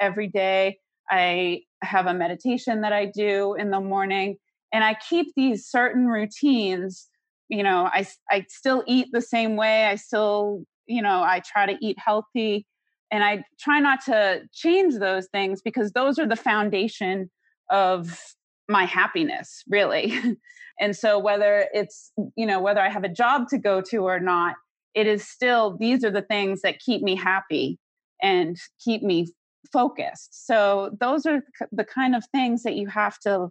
[0.00, 0.78] every day.
[1.10, 4.36] I have a meditation that I do in the morning.
[4.72, 7.08] And I keep these certain routines.
[7.48, 9.86] You know, I, I still eat the same way.
[9.86, 12.66] I still, you know, I try to eat healthy
[13.10, 17.30] and I try not to change those things because those are the foundation
[17.70, 18.34] of
[18.68, 20.14] my happiness, really.
[20.80, 24.20] and so whether it's, you know, whether I have a job to go to or
[24.20, 24.56] not,
[24.94, 27.78] it is still these are the things that keep me happy
[28.22, 29.28] and keep me
[29.72, 30.46] focused.
[30.46, 31.40] So those are
[31.72, 33.48] the kind of things that you have to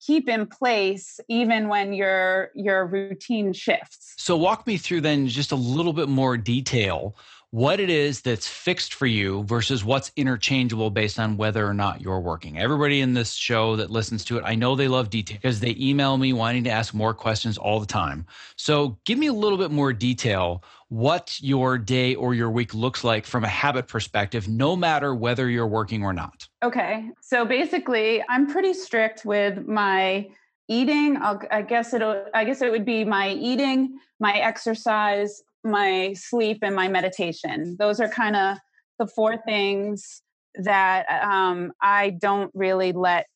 [0.00, 4.14] keep in place even when your your routine shifts.
[4.16, 7.16] So walk me through then just a little bit more detail
[7.50, 12.00] what it is that's fixed for you versus what's interchangeable based on whether or not
[12.02, 12.58] you're working.
[12.58, 15.74] Everybody in this show that listens to it, I know they love detail because they
[15.78, 18.26] email me wanting to ask more questions all the time.
[18.56, 23.02] So give me a little bit more detail what your day or your week looks
[23.02, 26.47] like from a habit perspective, no matter whether you're working or not.
[26.62, 27.10] Okay.
[27.22, 30.28] So basically, I'm pretty strict with my
[30.68, 31.16] eating.
[31.16, 36.58] I'll, I guess it'll, I guess it would be my eating, my exercise, my sleep
[36.62, 37.76] and my meditation.
[37.78, 38.58] Those are kind of
[38.98, 40.22] the four things
[40.56, 43.26] that um, I don't really let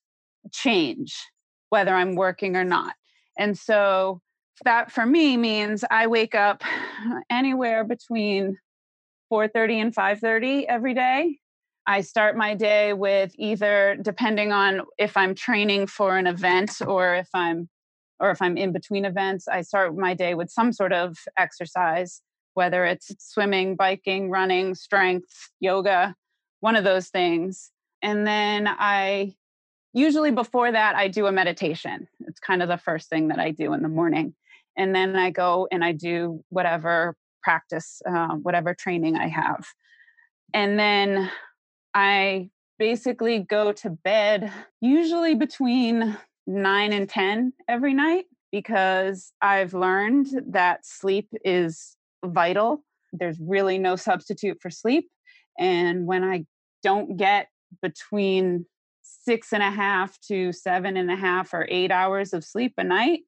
[0.50, 1.16] change,
[1.70, 2.94] whether I'm working or not.
[3.38, 4.20] And so
[4.64, 6.62] that for me means I wake up
[7.30, 8.58] anywhere between
[9.32, 11.38] 4:30 and 5:30 every day.
[11.86, 17.14] I start my day with either depending on if I'm training for an event or
[17.14, 17.68] if I'm
[18.20, 22.22] or if I'm in between events, I start my day with some sort of exercise,
[22.54, 26.14] whether it's swimming, biking, running, strength, yoga,
[26.60, 27.72] one of those things.
[28.00, 29.34] And then I
[29.92, 32.06] usually before that, I do a meditation.
[32.28, 34.34] It's kind of the first thing that I do in the morning.
[34.76, 39.66] And then I go and I do whatever practice, uh, whatever training I have.
[40.54, 41.30] And then
[41.94, 50.28] I basically go to bed usually between nine and 10 every night because I've learned
[50.48, 52.84] that sleep is vital.
[53.12, 55.10] There's really no substitute for sleep.
[55.58, 56.44] And when I
[56.82, 57.48] don't get
[57.80, 58.66] between
[59.02, 62.84] six and a half to seven and a half or eight hours of sleep a
[62.84, 63.20] night,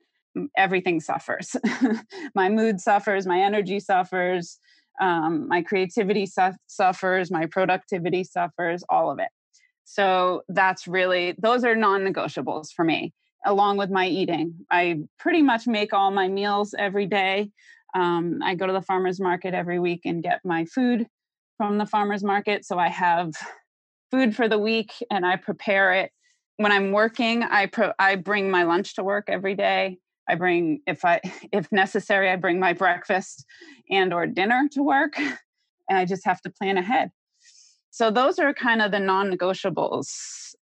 [0.56, 1.56] everything suffers.
[2.34, 4.58] my mood suffers, my energy suffers,
[5.00, 9.28] um, my creativity su- suffers, my productivity suffers, all of it.
[9.84, 13.12] So that's really, those are non negotiables for me,
[13.44, 14.54] along with my eating.
[14.70, 17.50] I pretty much make all my meals every day.
[17.94, 21.06] Um, I go to the farmer's market every week and get my food
[21.56, 22.64] from the farmer's market.
[22.64, 23.32] So I have
[24.10, 26.10] food for the week and I prepare it.
[26.56, 29.98] When I'm working, I, pro- I bring my lunch to work every day.
[30.28, 31.20] I bring, if I,
[31.52, 33.44] if necessary, I bring my breakfast
[33.90, 35.18] and or dinner to work
[35.88, 37.10] and I just have to plan ahead.
[37.90, 40.08] So those are kind of the non-negotiables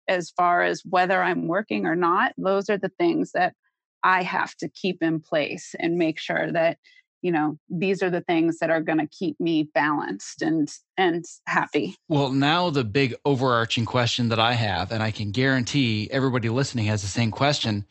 [0.09, 2.33] as far as whether I'm working or not.
[2.37, 3.55] Those are the things that
[4.03, 6.79] I have to keep in place and make sure that
[7.23, 11.25] you know these are the things that are going to keep me balanced and and
[11.47, 16.49] happy well now the big overarching question that i have and i can guarantee everybody
[16.49, 17.85] listening has the same question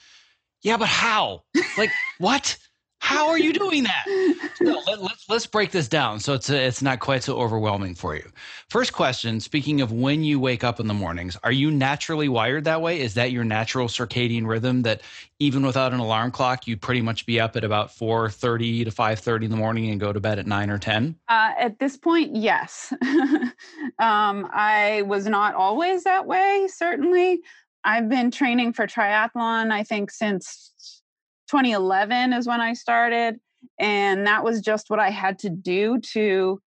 [0.64, 1.44] yeah but how
[1.78, 2.58] like what
[3.02, 4.06] how are you doing that?
[4.62, 7.96] No, let, let's, let's break this down so it's a, it's not quite so overwhelming
[7.96, 8.30] for you.
[8.70, 12.66] First question: Speaking of when you wake up in the mornings, are you naturally wired
[12.66, 13.00] that way?
[13.00, 15.02] Is that your natural circadian rhythm that
[15.40, 18.92] even without an alarm clock, you'd pretty much be up at about four thirty to
[18.92, 21.16] five thirty in the morning and go to bed at nine or ten?
[21.30, 22.94] Uh, at this point, yes.
[23.02, 26.68] um, I was not always that way.
[26.70, 27.42] Certainly,
[27.84, 29.72] I've been training for triathlon.
[29.72, 31.02] I think since
[31.50, 33.40] 2011 is when I started.
[33.80, 36.62] And that was just what I had to do to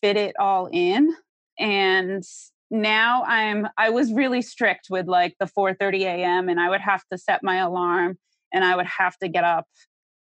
[0.00, 1.14] fit it all in.
[1.58, 2.22] And
[2.70, 6.48] now I'm I was really strict with like the 4:30 a.m.
[6.48, 8.18] and I would have to set my alarm
[8.52, 9.66] and I would have to get up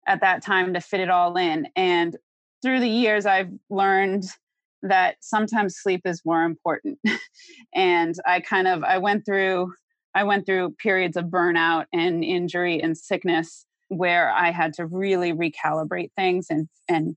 [0.07, 1.67] at that time to fit it all in.
[1.75, 2.15] And
[2.61, 4.23] through the years I've learned
[4.81, 6.99] that sometimes sleep is more important.
[7.75, 9.73] and I kind of I went through
[10.19, 15.31] I went through periods of burnout and injury and sickness where I had to really
[15.31, 17.15] recalibrate things and and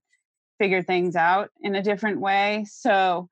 [0.61, 2.65] figure things out in a different way.
[2.71, 3.29] So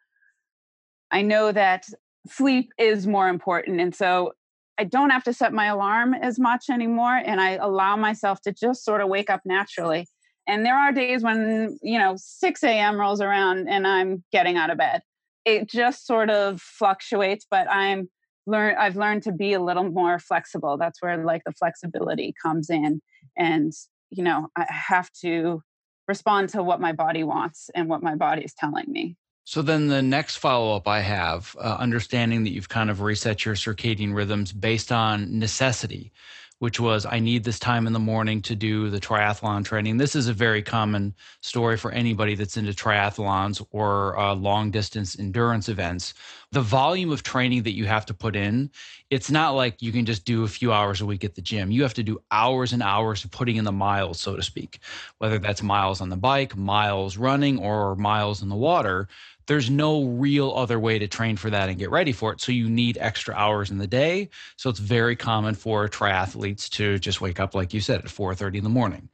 [1.12, 1.84] I know that
[2.26, 4.32] sleep is more important and so
[4.76, 8.52] I don't have to set my alarm as much anymore and I allow myself to
[8.52, 10.08] just sort of wake up naturally.
[10.48, 12.98] And there are days when, you know, 6 a.m.
[12.98, 15.02] rolls around and I'm getting out of bed.
[15.44, 18.08] It just sort of fluctuates, but I'm
[18.50, 20.76] learn I've learned to be a little more flexible.
[20.76, 23.00] That's where like the flexibility comes in.
[23.36, 23.72] And,
[24.10, 25.62] you know, I have to
[26.08, 29.16] respond to what my body wants and what my body is telling me.
[29.44, 33.44] So then the next follow up I have, uh, understanding that you've kind of reset
[33.44, 36.12] your circadian rhythms based on necessity
[36.60, 39.96] which was I need this time in the morning to do the triathlon training.
[39.96, 45.18] This is a very common story for anybody that's into triathlons or uh, long distance
[45.18, 46.14] endurance events.
[46.52, 48.70] The volume of training that you have to put in,
[49.08, 51.70] it's not like you can just do a few hours a week at the gym.
[51.70, 54.80] You have to do hours and hours of putting in the miles, so to speak,
[55.18, 59.08] whether that's miles on the bike, miles running, or miles in the water
[59.46, 62.40] there's no real other way to train for that and get ready for it.
[62.40, 64.28] So you need extra hours in the day.
[64.56, 68.58] So it's very common for triathletes to just wake up, like you said, at 4:30
[68.58, 69.08] in the morning.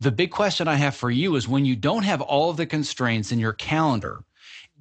[0.00, 2.66] The big question I have for you is when you don't have all of the
[2.66, 4.24] constraints in your calendar.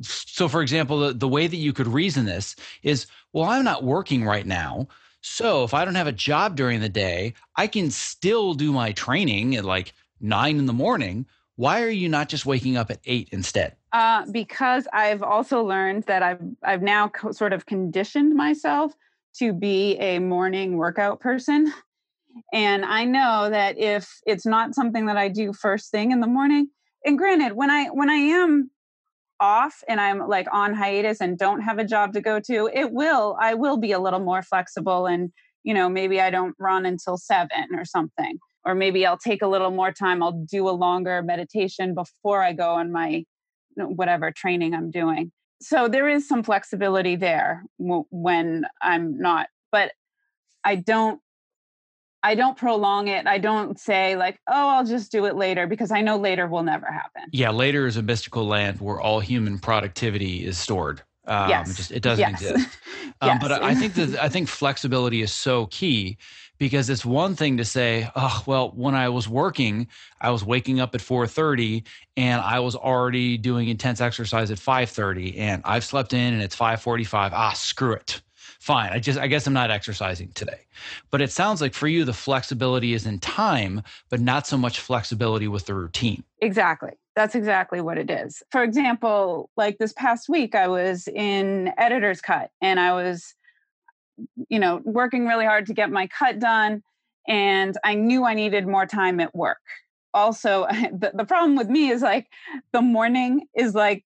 [0.02, 3.84] So, for example, the, the way that you could reason this is, well, I'm not
[3.84, 4.88] working right now.
[5.22, 8.92] So if I don't have a job during the day, I can still do my
[8.92, 11.28] training at like nine in the morning.
[11.56, 13.76] Why are you not just waking up at eight instead?
[13.94, 18.94] Uh, because I've also learned that I've I've now co- sort of conditioned myself
[19.40, 21.74] to be a morning workout person,
[22.54, 26.28] and I know that if it's not something that I do first thing in the
[26.28, 26.70] morning,
[27.06, 28.72] and granted, when I when I am
[29.42, 32.94] off and I'm like on hiatus and don't have a job to go to, it
[32.94, 35.32] will I will be a little more flexible and
[35.64, 39.48] you know maybe I don't run until seven or something or maybe I'll take a
[39.48, 40.22] little more time.
[40.22, 43.26] I'll do a longer meditation before I go on my
[43.80, 45.32] Uh, whatever training I'm doing.
[45.62, 49.92] So there is some flexibility there when I'm not, but
[50.64, 51.22] I don't
[52.24, 53.26] I don't prolong it.
[53.26, 56.64] I don't say like, "Oh, I'll just do it later" because I know later will
[56.64, 57.24] never happen.
[57.32, 61.02] Yeah, later is a mystical land where all human productivity is stored.
[61.28, 61.70] Um, yes.
[61.70, 62.42] It, just, it doesn't yes.
[62.42, 62.78] exist.
[63.24, 63.38] Um, yes.
[63.42, 66.18] But I think that I think flexibility is so key
[66.58, 69.88] because it's one thing to say, oh, well, when I was working,
[70.22, 71.86] I was waking up at 4:30
[72.18, 76.56] and I was already doing intense exercise at 5:30 and I've slept in and it's
[76.56, 77.32] 5:45.
[77.34, 78.22] Ah, screw it.
[78.62, 78.92] Fine.
[78.94, 80.60] I just I guess I'm not exercising today.
[81.10, 83.82] But it sounds like for you the flexibility is in time,
[84.12, 86.24] but not so much flexibility with the routine.
[86.42, 86.92] Exactly.
[87.16, 88.44] That's exactly what it is.
[88.52, 93.34] For example, like this past week, I was in editor's cut and I was,
[94.48, 96.84] you know, working really hard to get my cut done.
[97.28, 99.58] And I knew I needed more time at work.
[100.14, 102.28] Also, the, the problem with me is like
[102.74, 104.06] the morning is like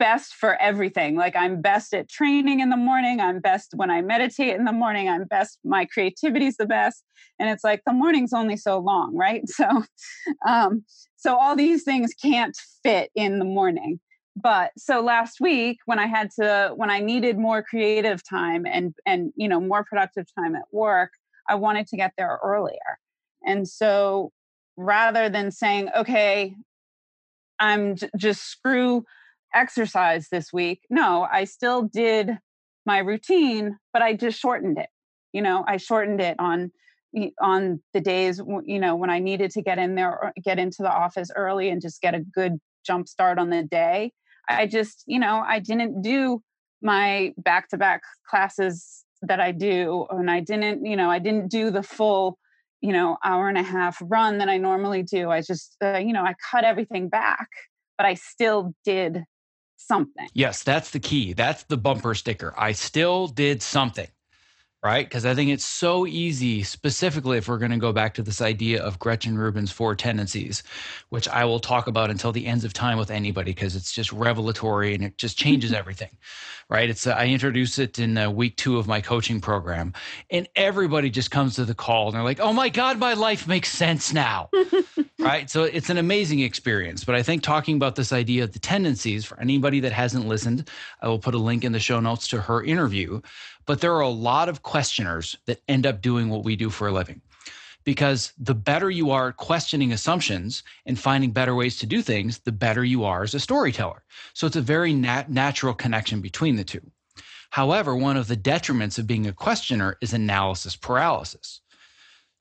[0.00, 1.14] best for everything.
[1.14, 3.20] Like I'm best at training in the morning.
[3.20, 5.08] I'm best when I meditate in the morning.
[5.08, 5.58] I'm best.
[5.62, 7.04] My creativity is the best.
[7.38, 9.42] And it's like the morning's only so long, right?
[9.60, 9.84] So,
[10.48, 10.84] um,
[11.16, 14.00] so all these things can't fit in the morning.
[14.34, 18.94] But so last week when I had to, when I needed more creative time and
[19.04, 21.10] and you know more productive time at work,
[21.48, 22.98] I wanted to get there earlier.
[23.46, 24.32] And so
[24.78, 26.54] rather than saying, okay,
[27.58, 29.04] I'm just screw
[29.54, 30.82] exercise this week.
[30.90, 32.38] No, I still did
[32.86, 34.88] my routine, but I just shortened it.
[35.32, 36.72] You know, I shortened it on
[37.40, 40.92] on the days you know when I needed to get in there get into the
[40.92, 44.12] office early and just get a good jump start on the day.
[44.48, 46.42] I just, you know, I didn't do
[46.82, 51.82] my back-to-back classes that I do and I didn't, you know, I didn't do the
[51.82, 52.38] full
[52.80, 56.12] you know hour and a half run that i normally do i just uh, you
[56.12, 57.48] know i cut everything back
[57.96, 59.24] but i still did
[59.80, 60.28] something.
[60.34, 61.32] Yes, that's the key.
[61.32, 62.54] That's the bumper sticker.
[62.56, 64.08] I still did something
[64.82, 65.06] right?
[65.06, 68.40] Because I think it's so easy, specifically if we're going to go back to this
[68.40, 70.62] idea of Gretchen Rubin's four tendencies,
[71.10, 74.10] which I will talk about until the ends of time with anybody because it's just
[74.10, 76.16] revelatory and it just changes everything,
[76.70, 76.88] right?
[76.88, 79.92] It's uh, I introduce it in uh, week two of my coaching program,
[80.30, 83.46] and everybody just comes to the call and they're like, "Oh my God, my life
[83.46, 84.48] makes sense now."
[85.18, 85.50] right?
[85.50, 87.04] So it's an amazing experience.
[87.04, 90.68] But I think talking about this idea of the tendencies for anybody that hasn't listened,
[91.02, 93.20] I will put a link in the show notes to her interview.
[93.66, 96.88] But there are a lot of questioners that end up doing what we do for
[96.88, 97.20] a living.
[97.84, 102.38] Because the better you are at questioning assumptions and finding better ways to do things,
[102.38, 104.02] the better you are as a storyteller.
[104.34, 106.82] So it's a very nat- natural connection between the two.
[107.50, 111.60] However, one of the detriments of being a questioner is analysis paralysis.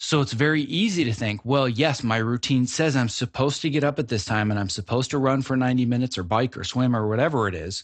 [0.02, 3.84] So it's very easy to think, well, yes, my routine says I'm supposed to get
[3.84, 6.64] up at this time and I'm supposed to run for 90 minutes or bike or
[6.64, 7.84] swim or whatever it is.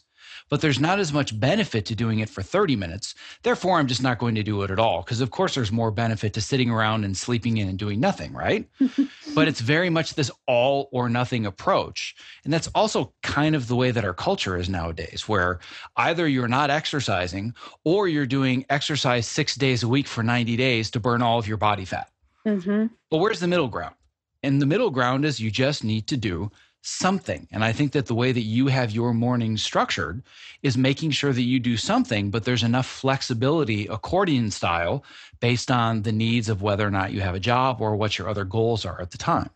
[0.49, 3.15] But there's not as much benefit to doing it for 30 minutes.
[3.43, 5.01] Therefore, I'm just not going to do it at all.
[5.01, 8.33] Because, of course, there's more benefit to sitting around and sleeping in and doing nothing,
[8.33, 8.67] right?
[9.35, 12.15] but it's very much this all or nothing approach.
[12.43, 15.59] And that's also kind of the way that our culture is nowadays, where
[15.97, 20.91] either you're not exercising or you're doing exercise six days a week for 90 days
[20.91, 22.09] to burn all of your body fat.
[22.45, 22.87] Mm-hmm.
[23.09, 23.95] But where's the middle ground?
[24.43, 26.51] And the middle ground is you just need to do
[26.85, 27.47] something.
[27.51, 30.21] And I think that the way that you have your morning structured
[30.61, 35.03] is making sure that you do something, but there's enough flexibility, accordion style,
[35.39, 38.29] based on the needs of whether or not you have a job or what your
[38.29, 39.49] other goals are at the time.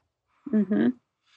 [0.51, 0.87] Mm-hmm.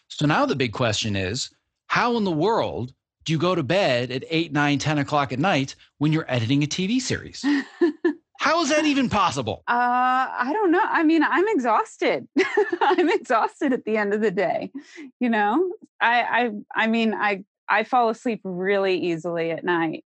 [0.09, 1.51] So now the big question is
[1.89, 5.39] how in the world do you go to bed at 8, 9, 10 o'clock at
[5.39, 7.45] night when you're editing a TV series?
[8.43, 9.63] How is that even possible?
[9.69, 10.83] Uh, I don't know.
[10.83, 12.27] I mean, I'm exhausted.
[12.81, 14.73] I'm exhausted at the end of the day.
[15.21, 15.71] You know,
[16.01, 20.05] I, I, I mean, I, I fall asleep really easily at night.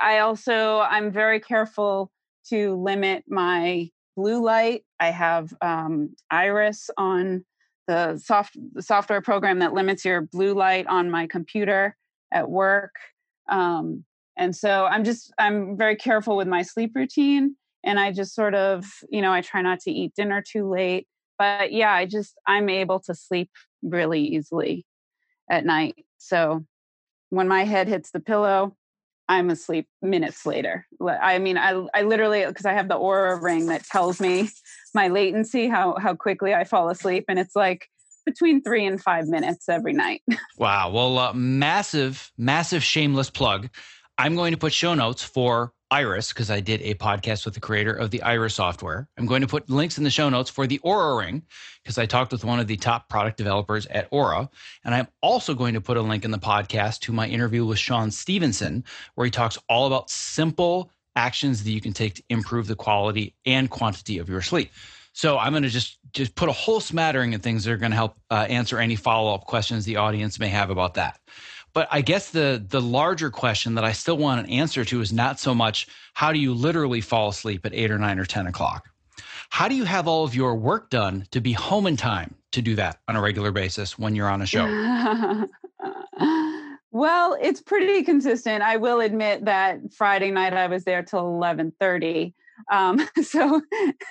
[0.00, 2.10] I also, I'm very careful
[2.48, 4.84] to limit my blue light.
[4.98, 7.44] I have um, Iris on
[7.86, 11.98] the soft the software program that limits your blue light on my computer
[12.32, 12.94] at work.
[13.50, 14.06] Um,
[14.38, 18.54] and so I'm just I'm very careful with my sleep routine and I just sort
[18.54, 21.06] of, you know, I try not to eat dinner too late.
[21.38, 23.50] But yeah, I just, I'm able to sleep
[23.82, 24.86] really easily
[25.50, 26.04] at night.
[26.18, 26.64] So
[27.30, 28.76] when my head hits the pillow,
[29.28, 30.86] I'm asleep minutes later.
[31.00, 34.48] I mean, I, I literally, because I have the Oura ring that tells me
[34.94, 37.24] my latency, how, how quickly I fall asleep.
[37.28, 37.88] And it's like
[38.26, 40.22] between three and five minutes every night.
[40.56, 40.90] Wow.
[40.90, 43.68] Well, uh, massive, massive shameless plug.
[44.16, 47.60] I'm going to put show notes for Iris because I did a podcast with the
[47.60, 49.06] creator of the Iris software.
[49.16, 51.40] I'm going to put links in the show notes for the Oura Ring
[51.84, 54.48] because I talked with one of the top product developers at Oura.
[54.84, 57.78] And I'm also going to put a link in the podcast to my interview with
[57.78, 58.82] Shawn Stevenson,
[59.14, 63.36] where he talks all about simple actions that you can take to improve the quality
[63.46, 64.72] and quantity of your sleep.
[65.12, 67.92] So I'm going to just just put a whole smattering of things that are going
[67.92, 71.20] to help uh, answer any follow up questions the audience may have about that.
[71.74, 75.12] But I guess the the larger question that I still want an answer to is
[75.12, 78.46] not so much how do you literally fall asleep at eight or nine or ten
[78.46, 78.88] o'clock.
[79.50, 82.62] How do you have all of your work done to be home in time to
[82.62, 84.64] do that on a regular basis when you're on a show?
[86.90, 88.62] well, it's pretty consistent.
[88.62, 92.34] I will admit that Friday night I was there till eleven thirty.
[92.70, 93.60] Um, so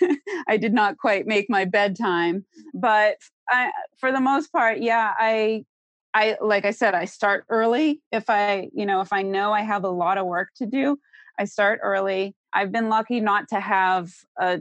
[0.47, 3.17] I did not quite make my bedtime, but
[3.49, 5.65] I, for the most part, yeah, I
[6.13, 8.01] I like I said, I start early.
[8.11, 10.97] If I, you know, if I know I have a lot of work to do,
[11.39, 12.35] I start early.
[12.53, 14.59] I've been lucky not to have a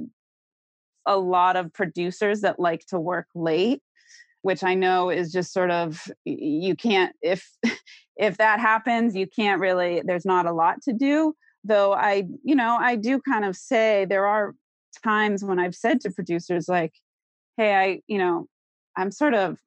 [1.06, 3.82] a lot of producers that like to work late,
[4.42, 7.48] which I know is just sort of you can't if
[8.16, 11.34] if that happens, you can't really there's not a lot to do.
[11.64, 14.54] Though I, you know, I do kind of say there are
[15.04, 16.94] times when I've said to producers like,
[17.56, 18.48] "Hey, I, you know,
[18.96, 19.58] I'm sort of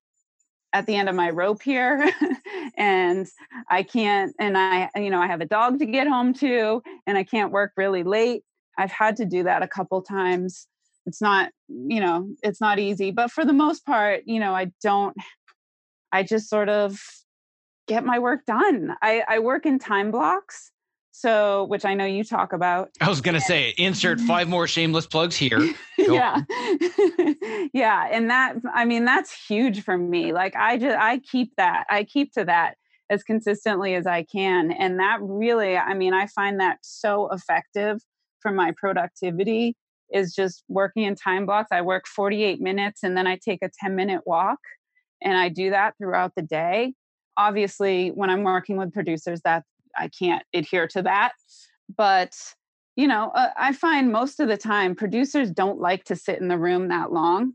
[0.76, 2.12] at the end of my rope here
[2.78, 3.28] and
[3.70, 7.18] i can't and i you know i have a dog to get home to and
[7.18, 8.44] i can't work really late.
[8.78, 10.68] I've had to do that a couple times.
[11.06, 14.70] It's not you know it's not easy but for the most part you know i
[14.84, 15.16] don't
[16.12, 17.00] i just sort of
[17.88, 18.96] get my work done.
[19.02, 20.72] I i work in time blocks
[21.18, 22.90] so which i know you talk about.
[23.00, 24.28] I was going to say insert mm-hmm.
[24.28, 25.60] five more shameless plugs here.
[25.98, 26.42] Yeah.
[27.74, 30.34] Yeah and that i mean that's huge for me.
[30.34, 32.76] Like i just i keep that i keep to that
[33.10, 38.00] as consistently as i can and that really i mean i find that so effective
[38.42, 39.76] for my productivity
[40.12, 41.70] is just working in time blocks.
[41.72, 44.60] I work 48 minutes and then i take a 10 minute walk
[45.22, 46.94] and i do that throughout the day.
[47.38, 49.64] Obviously when i'm working with producers that
[49.98, 51.34] I can't adhere to that.
[51.96, 52.34] But
[52.96, 56.48] you know, uh, I find most of the time producers don't like to sit in
[56.48, 57.54] the room that long,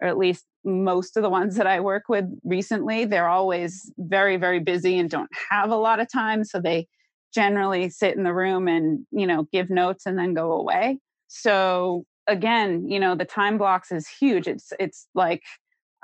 [0.00, 3.04] or at least most of the ones that I work with recently.
[3.04, 6.44] They're always very, very busy and don't have a lot of time.
[6.44, 6.86] So they
[7.34, 10.98] generally sit in the room and, you know, give notes and then go away.
[11.28, 14.46] So again, you know, the time blocks is huge.
[14.46, 15.42] It's it's like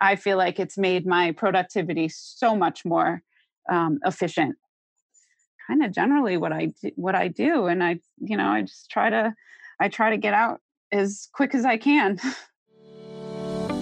[0.00, 3.22] I feel like it's made my productivity so much more
[3.70, 4.56] um, efficient
[5.68, 8.90] kind of generally what I do, what I do, and I you know I just
[8.90, 9.34] try to
[9.80, 10.60] I try to get out
[10.90, 12.18] as quick as I can.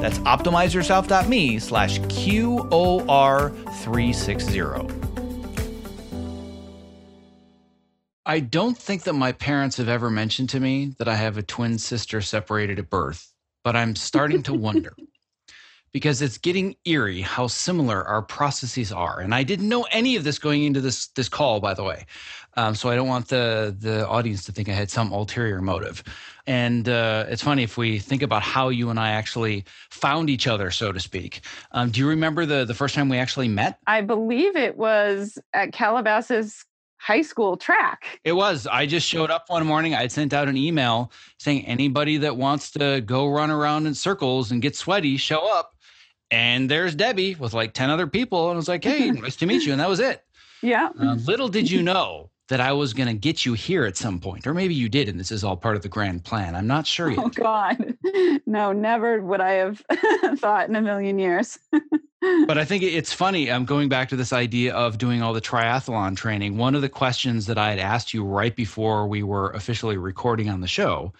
[0.00, 4.96] That's optimizeyourself.me slash QOR360.
[8.26, 11.42] I don't think that my parents have ever mentioned to me that I have a
[11.42, 13.32] twin sister separated at birth,
[13.64, 14.94] but I'm starting to wonder
[15.92, 19.18] because it's getting eerie how similar our processes are.
[19.20, 22.06] And I didn't know any of this going into this this call, by the way.
[22.56, 26.02] Um, so I don't want the the audience to think I had some ulterior motive.
[26.50, 30.48] And uh, it's funny if we think about how you and I actually found each
[30.48, 31.42] other, so to speak.
[31.70, 33.78] Um, do you remember the the first time we actually met?
[33.86, 36.64] I believe it was at Calabasas
[36.96, 38.18] high school track.
[38.24, 38.66] It was.
[38.66, 39.94] I just showed up one morning.
[39.94, 44.50] I sent out an email saying anybody that wants to go run around in circles
[44.50, 45.76] and get sweaty, show up.
[46.32, 48.48] And there's Debbie with like 10 other people.
[48.48, 49.70] And I was like, hey, nice to meet you.
[49.70, 50.24] And that was it.
[50.62, 50.88] Yeah.
[51.00, 54.18] Uh, little did you know that I was going to get you here at some
[54.18, 56.56] point, or maybe you did, and this is all part of the grand plan.
[56.56, 57.18] I'm not sure oh, yet.
[57.20, 57.96] Oh, God.
[58.44, 59.84] No, never would I have
[60.40, 61.56] thought in a million years.
[62.46, 63.50] but I think it's funny.
[63.50, 66.56] I'm going back to this idea of doing all the triathlon training.
[66.56, 70.48] One of the questions that I had asked you right before we were officially recording
[70.48, 71.12] on the show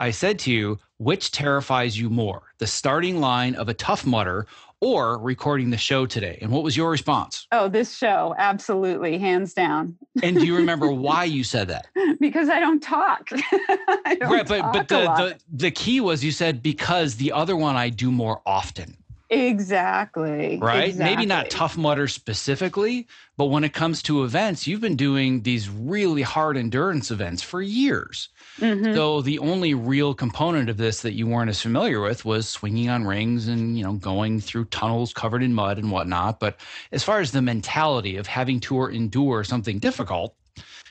[0.00, 4.46] I said to you, which terrifies you more, the starting line of a Tough Mudder
[4.80, 6.38] or recording the show today?
[6.40, 7.46] And what was your response?
[7.52, 9.96] Oh, this show, absolutely, hands down.
[10.22, 11.86] and do you remember why you said that?
[12.20, 13.28] because I don't talk.
[13.32, 17.56] I don't right, but but the, the the key was you said because the other
[17.56, 18.96] one I do more often.
[19.30, 20.58] Exactly.
[20.60, 20.88] Right?
[20.88, 21.14] Exactly.
[21.14, 23.06] Maybe not Tough Mudder specifically,
[23.36, 27.62] but when it comes to events, you've been doing these really hard endurance events for
[27.62, 28.28] years.
[28.58, 28.92] Mm-hmm.
[28.92, 32.88] So the only real component of this that you weren't as familiar with was swinging
[32.88, 36.40] on rings and, you know, going through tunnels covered in mud and whatnot.
[36.40, 36.58] But
[36.90, 40.34] as far as the mentality of having to endure something difficult,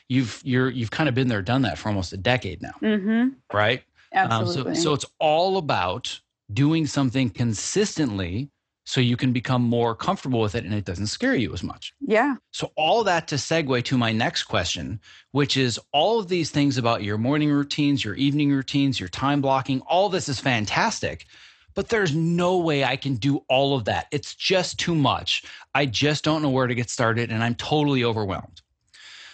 [0.07, 2.73] you've you're you've kind of been there, done that for almost a decade now.
[2.81, 3.29] Mm-hmm.
[3.53, 3.83] Right?
[4.13, 4.71] Absolutely.
[4.71, 6.19] Um, so so it's all about
[6.53, 8.49] doing something consistently
[8.89, 11.93] so you can become more comfortable with it and it doesn't scare you as much.
[12.01, 12.37] Yeah.
[12.49, 16.79] So, all that to segue to my next question, which is all of these things
[16.79, 21.27] about your morning routines, your evening routines, your time blocking, all this is fantastic.
[21.75, 24.07] But there's no way I can do all of that.
[24.11, 25.43] It's just too much.
[25.75, 28.63] I just don't know where to get started and I'm totally overwhelmed.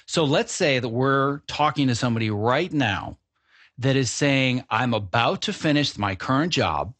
[0.05, 3.17] So, let's say that we're talking to somebody right now
[3.77, 6.93] that is saying, I'm about to finish my current job.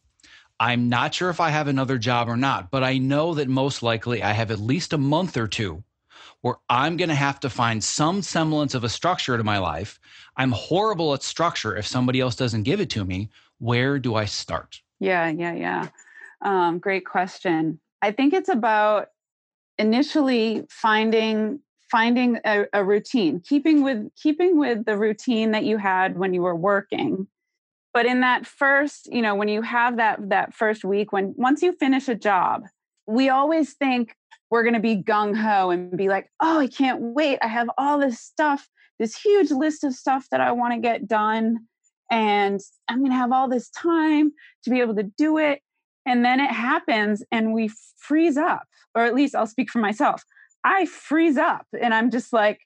[0.58, 3.82] I'm not sure if I have another job or not, but I know that most
[3.82, 5.84] likely I have at least a month or two
[6.40, 9.98] where I'm going to have to find some semblance of a structure to my life.
[10.36, 13.30] I'm horrible at structure if somebody else doesn't give it to me.
[13.58, 14.80] Where do I start?
[15.00, 15.88] Yeah, yeah, yeah.
[16.42, 17.80] Um, great question.
[18.00, 19.08] I think it's about
[19.78, 26.18] initially finding finding a, a routine, keeping with keeping with the routine that you had
[26.18, 27.26] when you were working
[27.96, 31.62] but in that first you know when you have that that first week when once
[31.62, 32.64] you finish a job
[33.06, 34.14] we always think
[34.50, 37.38] we're going to be gung-ho and be like oh i can't wait.
[37.40, 38.68] I have all this stuff
[38.98, 41.60] this huge list of stuff that i want to get done
[42.10, 44.30] and i'm going to have all this time
[44.64, 45.62] to be able to do it.
[46.04, 50.22] And then it happens and we freeze up or at least i'll speak for myself.
[50.64, 52.60] I freeze up and i'm just like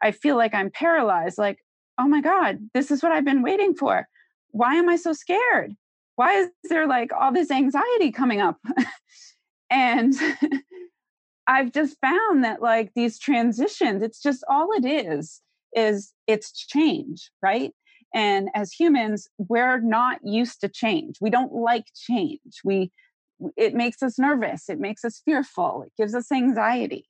[0.00, 1.58] i feel like i'm paralyzed like
[1.98, 4.06] oh my god this is what i've been waiting for
[4.50, 5.76] why am I so scared?
[6.16, 8.58] why is there like all this anxiety coming up?
[9.70, 10.14] and
[11.46, 15.40] I've just found that like these transitions, it's just all it is,
[15.74, 17.72] is it's change, right?
[18.14, 21.18] And as humans, we're not used to change.
[21.20, 22.60] We don't like change.
[22.64, 22.90] We
[23.54, 27.06] it makes us nervous, it makes us fearful, it gives us anxiety.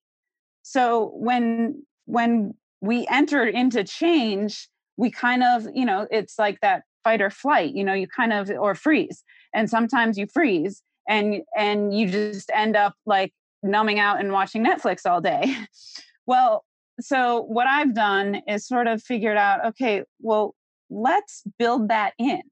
[0.62, 6.82] So when when we enter into change, we kind of, you know, it's like that
[7.06, 9.22] fight or flight, you know, you kind of or freeze.
[9.54, 13.32] And sometimes you freeze and and you just end up like
[13.62, 15.54] numbing out and watching Netflix all day.
[16.26, 16.64] well,
[17.00, 20.56] so what I've done is sort of figured out, okay, well,
[20.90, 22.42] let's build that in.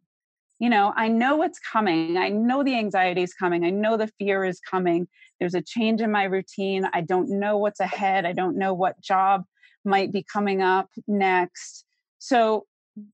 [0.60, 2.16] You know, I know what's coming.
[2.16, 3.64] I know the anxiety is coming.
[3.64, 5.08] I know the fear is coming.
[5.40, 6.88] There's a change in my routine.
[6.94, 8.24] I don't know what's ahead.
[8.24, 9.42] I don't know what job
[9.84, 11.84] might be coming up next.
[12.20, 12.66] So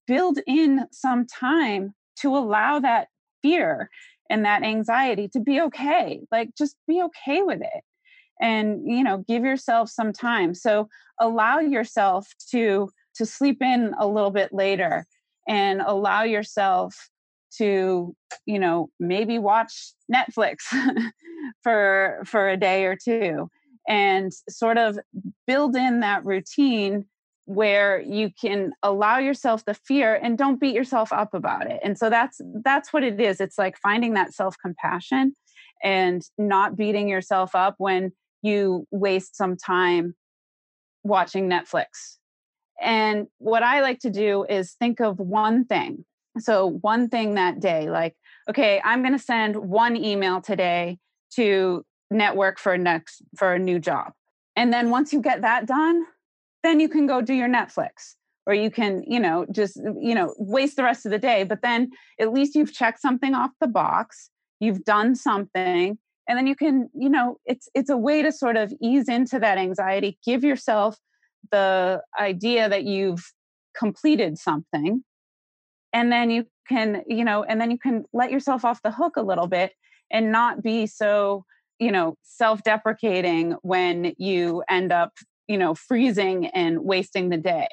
[0.07, 3.09] build in some time to allow that
[3.43, 3.91] fear
[4.29, 6.21] and that anxiety to be okay.
[6.31, 7.85] Like just be okay with it.
[8.41, 10.55] And you know, give yourself some time.
[10.55, 15.07] So allow yourself to to sleep in a little bit later
[15.49, 17.11] and allow yourself
[17.59, 18.15] to
[18.47, 20.59] you know maybe watch netflix
[21.63, 23.51] for for a day or two
[23.89, 24.99] and sort of
[25.47, 27.05] build in that routine
[27.51, 31.81] where you can allow yourself the fear and don't beat yourself up about it.
[31.83, 33.41] And so that's that's what it is.
[33.41, 35.35] It's like finding that self compassion
[35.83, 40.15] and not beating yourself up when you waste some time
[41.03, 42.19] watching netflix.
[42.81, 46.05] And what i like to do is think of one thing.
[46.39, 48.15] So one thing that day like
[48.49, 50.99] okay i'm going to send one email today
[51.35, 54.13] to network for next for a new job.
[54.55, 56.05] And then once you get that done
[56.63, 58.15] then you can go do your Netflix
[58.47, 61.45] or you can, you know, just, uh, you know, waste the rest of the day.
[61.45, 64.31] But then at least you've checked something off the box,
[64.61, 65.99] you've done something,
[66.29, 69.39] and then you can, you know, it's it's a way to sort of ease into
[69.41, 70.97] that anxiety, give yourself
[71.51, 73.33] the idea that you've
[73.77, 75.05] completed something.
[75.93, 79.17] And then you can, you know, and then you can let yourself off the hook
[79.17, 79.73] a little bit
[80.11, 81.45] and not be so
[81.81, 85.13] you know self-deprecating when you end up
[85.51, 87.69] you know freezing and wasting the day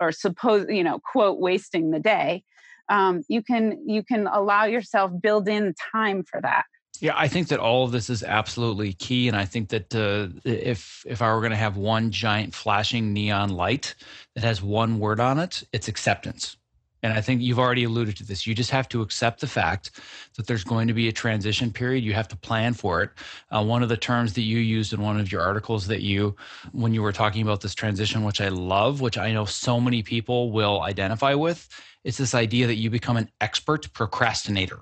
[0.00, 2.42] or suppose you know quote wasting the day
[2.88, 6.64] um, you can you can allow yourself build in time for that
[7.00, 10.34] yeah, I think that all of this is absolutely key, and I think that uh,
[10.44, 13.94] if if I were going to have one giant flashing neon light
[14.34, 16.56] that has one word on it, it's acceptance.
[17.02, 18.46] And I think you've already alluded to this.
[18.46, 19.92] You just have to accept the fact
[20.36, 22.02] that there's going to be a transition period.
[22.04, 23.10] You have to plan for it.
[23.50, 26.34] Uh, one of the terms that you used in one of your articles that you,
[26.72, 30.02] when you were talking about this transition, which I love, which I know so many
[30.02, 31.68] people will identify with,
[32.04, 34.80] it's this idea that you become an expert procrastinator.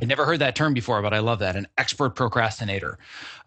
[0.00, 2.98] I never heard that term before, but I love that an expert procrastinator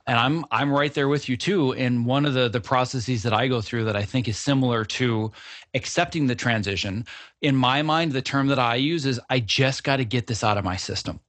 [0.08, 1.74] and I'm I'm right there with you too.
[1.74, 4.86] And one of the the processes that I go through that I think is similar
[4.86, 5.32] to
[5.74, 7.06] accepting the transition.
[7.42, 10.44] In my mind, the term that I use is I just got to get this
[10.44, 11.20] out of my system,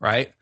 [0.00, 0.32] right?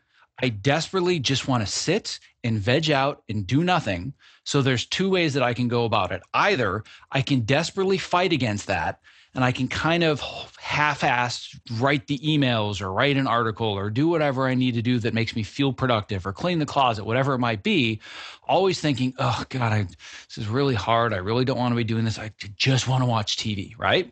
[0.41, 4.13] I desperately just want to sit and veg out and do nothing.
[4.45, 6.21] So there's two ways that I can go about it.
[6.33, 8.99] Either I can desperately fight against that
[9.35, 10.21] and I can kind of
[10.59, 14.99] half-assed write the emails or write an article or do whatever I need to do
[14.99, 17.99] that makes me feel productive or clean the closet, whatever it might be,
[18.47, 21.13] always thinking, oh God, I, this is really hard.
[21.13, 22.19] I really don't want to be doing this.
[22.19, 24.11] I just want to watch TV, right?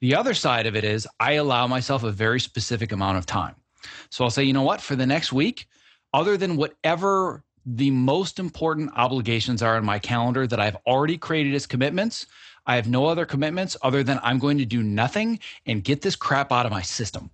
[0.00, 3.54] The other side of it is I allow myself a very specific amount of time.
[4.10, 5.66] So I'll say, you know what, for the next week,
[6.12, 11.54] other than whatever the most important obligations are in my calendar that I've already created
[11.54, 12.26] as commitments,
[12.66, 16.16] I have no other commitments other than I'm going to do nothing and get this
[16.16, 17.30] crap out of my system.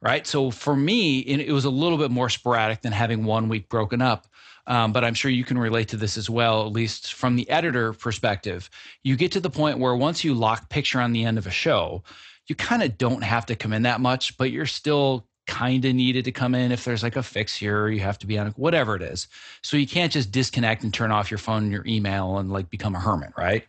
[0.00, 0.26] Right.
[0.26, 4.02] So for me, it was a little bit more sporadic than having one week broken
[4.02, 4.26] up.
[4.66, 7.48] Um, but I'm sure you can relate to this as well, at least from the
[7.50, 8.70] editor perspective.
[9.02, 11.50] You get to the point where once you lock picture on the end of a
[11.50, 12.02] show,
[12.46, 15.94] you kind of don't have to come in that much, but you're still kind of
[15.94, 18.48] needed to come in if there's like a fix here, you have to be on
[18.52, 19.26] whatever it is.
[19.62, 22.70] So you can't just disconnect and turn off your phone and your email and like
[22.70, 23.64] become a hermit, right?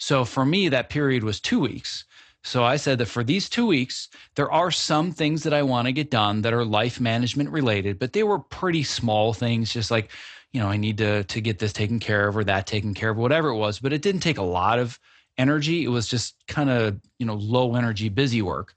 [0.00, 2.04] So for me, that period was two weeks.
[2.42, 5.86] So I said that for these two weeks, there are some things that I want
[5.86, 9.90] to get done that are life management related, but they were pretty small things, just
[9.90, 10.10] like,
[10.52, 13.10] you know, I need to to get this taken care of or that taken care
[13.10, 13.78] of, whatever it was.
[13.78, 14.98] But it didn't take a lot of
[15.36, 15.84] energy.
[15.84, 18.74] It was just kind of, you know, low energy, busy work.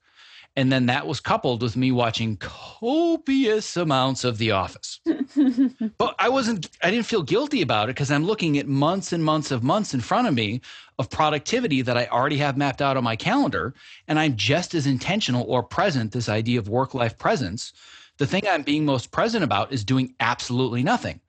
[0.55, 4.99] And then that was coupled with me watching copious amounts of The Office.
[5.97, 9.23] but I wasn't, I didn't feel guilty about it because I'm looking at months and
[9.23, 10.61] months of months in front of me
[10.99, 13.73] of productivity that I already have mapped out on my calendar.
[14.07, 17.73] And I'm just as intentional or present, this idea of work life presence.
[18.17, 21.19] The thing I'm being most present about is doing absolutely nothing.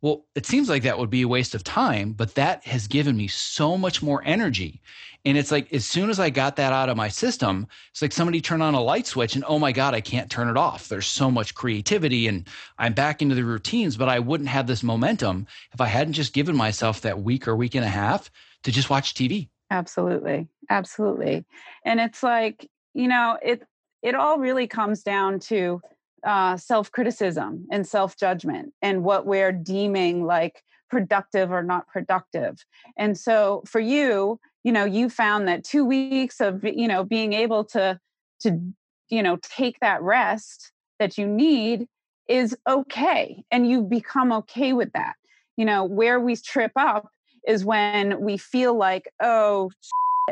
[0.00, 3.16] Well, it seems like that would be a waste of time, but that has given
[3.16, 4.80] me so much more energy.
[5.24, 8.12] And it's like as soon as I got that out of my system, it's like
[8.12, 10.88] somebody turned on a light switch and oh my God, I can't turn it off.
[10.88, 12.46] There's so much creativity and
[12.78, 16.32] I'm back into the routines, but I wouldn't have this momentum if I hadn't just
[16.32, 18.30] given myself that week or week and a half
[18.62, 19.48] to just watch TV.
[19.70, 20.46] Absolutely.
[20.70, 21.44] Absolutely.
[21.84, 23.62] And it's like, you know, it
[24.02, 25.82] it all really comes down to
[26.24, 32.64] uh, self criticism and self judgment and what we're deeming like productive or not productive.
[32.96, 37.32] And so for you, you know, you found that two weeks of, you know, being
[37.32, 37.98] able to,
[38.40, 38.60] to,
[39.08, 41.86] you know, take that rest that you need
[42.28, 43.42] is okay.
[43.50, 45.14] And you become okay with that.
[45.56, 47.08] You know, where we trip up
[47.46, 49.70] is when we feel like, oh,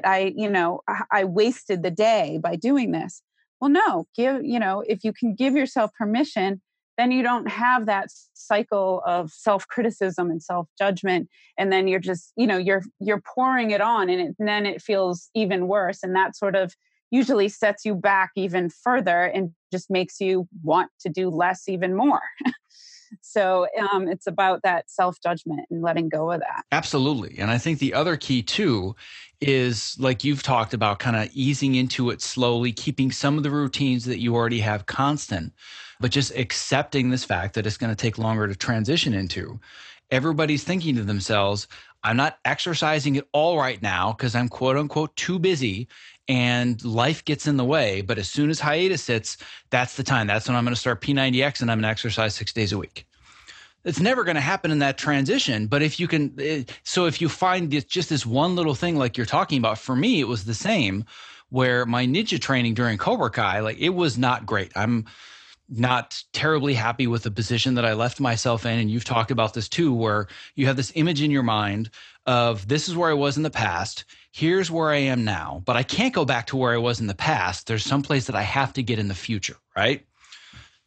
[0.04, 3.22] I, you know, I wasted the day by doing this
[3.60, 6.60] well no give you know if you can give yourself permission
[6.98, 11.28] then you don't have that cycle of self-criticism and self-judgment
[11.58, 14.66] and then you're just you know you're you're pouring it on and, it, and then
[14.66, 16.74] it feels even worse and that sort of
[17.10, 21.94] usually sets you back even further and just makes you want to do less even
[21.94, 22.20] more
[23.20, 26.64] so um, it's about that self judgment and letting go of that.
[26.72, 27.38] Absolutely.
[27.38, 28.94] And I think the other key too
[29.40, 33.50] is like you've talked about kind of easing into it slowly, keeping some of the
[33.50, 35.52] routines that you already have constant,
[36.00, 39.60] but just accepting this fact that it's going to take longer to transition into.
[40.10, 41.66] Everybody's thinking to themselves,
[42.06, 45.88] I'm not exercising at all right now because I'm quote unquote too busy
[46.28, 48.00] and life gets in the way.
[48.00, 49.38] But as soon as hiatus hits,
[49.70, 50.28] that's the time.
[50.28, 52.78] That's when I'm going to start P90X and I'm going to exercise six days a
[52.78, 53.08] week.
[53.84, 55.66] It's never going to happen in that transition.
[55.66, 58.96] But if you can, eh, so if you find it's just this one little thing
[58.96, 61.04] like you're talking about, for me, it was the same
[61.50, 64.70] where my ninja training during Cobra Kai, like it was not great.
[64.76, 65.06] I'm,
[65.68, 68.78] not terribly happy with the position that I left myself in.
[68.78, 71.90] And you've talked about this too, where you have this image in your mind
[72.26, 74.04] of this is where I was in the past.
[74.32, 77.06] Here's where I am now, but I can't go back to where I was in
[77.06, 77.66] the past.
[77.66, 80.06] There's some place that I have to get in the future, right?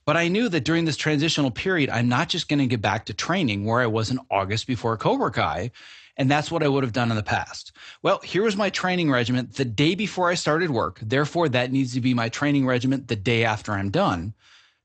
[0.06, 3.06] But I knew that during this transitional period, I'm not just going to get back
[3.06, 5.72] to training where I was in August before Cobra Kai.
[6.18, 7.72] And that's what I would have done in the past.
[8.02, 11.00] Well, here was my training regimen the day before I started work.
[11.02, 14.34] Therefore, that needs to be my training regimen the day after I'm done.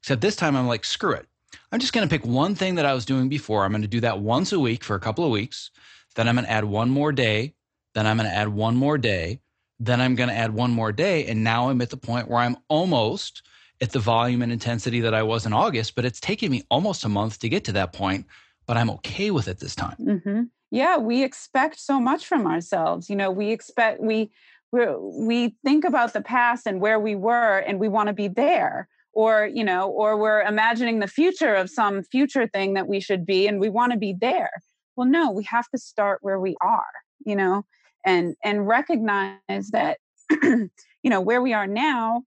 [0.05, 1.27] Except this time I'm like, screw it.
[1.73, 3.65] I'm just going to pick one thing that I was doing before.
[3.65, 5.71] I'm going to do that once a week for a couple of weeks.
[6.15, 7.55] Then I'm going to add one more day.
[7.95, 9.41] Then I'm going to add one more day.
[9.81, 11.25] Then I'm going to add one more day.
[11.25, 13.45] And now I'm at the point where I'm almost
[13.81, 17.07] at the volume and intensity that I was in August, but it's taken me almost
[17.07, 18.27] a month to get to that point.
[18.67, 19.97] But I'm okay with it this time.
[19.99, 20.43] Mm-hmm.
[20.71, 23.09] Yeah, we expect so much from ourselves.
[23.09, 24.31] You know, we expect, we,
[24.71, 28.29] we we think about the past and where we were, and we want to be
[28.29, 33.01] there or you know or we're imagining the future of some future thing that we
[33.01, 34.51] should be and we want to be there.
[34.97, 36.85] Well no we have to start where we are
[37.25, 37.65] you know
[38.05, 39.39] and and recognize
[39.73, 39.99] that
[40.43, 40.71] you
[41.05, 42.23] know where we are now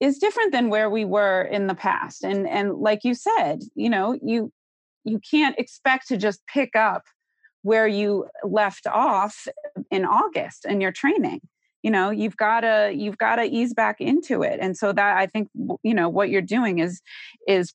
[0.00, 2.24] is different than where we were in the past.
[2.24, 4.52] And and like you said you know you
[5.04, 7.04] you can't expect to just pick up
[7.62, 9.46] where you left off
[9.90, 11.40] in august in your training
[11.84, 14.58] you know you've got to you've got to ease back into it.
[14.60, 15.48] And so that i think
[15.84, 17.00] you know what you're doing is
[17.46, 17.72] is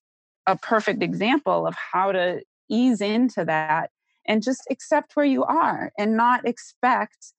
[0.47, 3.91] a perfect example of how to ease into that
[4.27, 7.33] and just accept where you are and not expect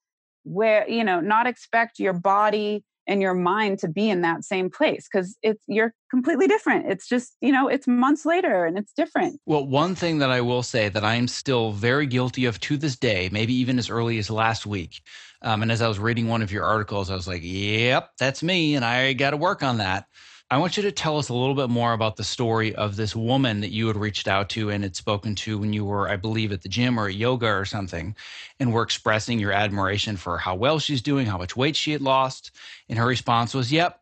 [0.44, 4.70] where you know not expect your body and your mind to be in that same
[4.70, 6.86] place because it's you're completely different.
[6.90, 9.40] It's just you know it's months later and it's different.
[9.46, 12.96] Well one thing that i will say that i'm still very guilty of to this
[12.96, 15.02] day maybe even as early as last week
[15.42, 18.42] um, and as i was reading one of your articles i was like yep that's
[18.42, 20.06] me and i got to work on that
[20.52, 23.14] I want you to tell us a little bit more about the story of this
[23.14, 26.16] woman that you had reached out to and had spoken to when you were, I
[26.16, 28.16] believe, at the gym or at yoga or something,
[28.58, 32.00] and were expressing your admiration for how well she's doing, how much weight she had
[32.02, 32.50] lost.
[32.88, 34.00] And her response was, Yep,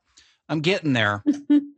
[0.49, 1.23] I'm getting there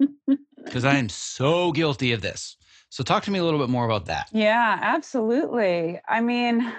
[0.64, 2.56] because I am so guilty of this.
[2.90, 4.28] So, talk to me a little bit more about that.
[4.30, 6.00] Yeah, absolutely.
[6.08, 6.72] I mean,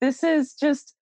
[0.00, 0.94] this is just,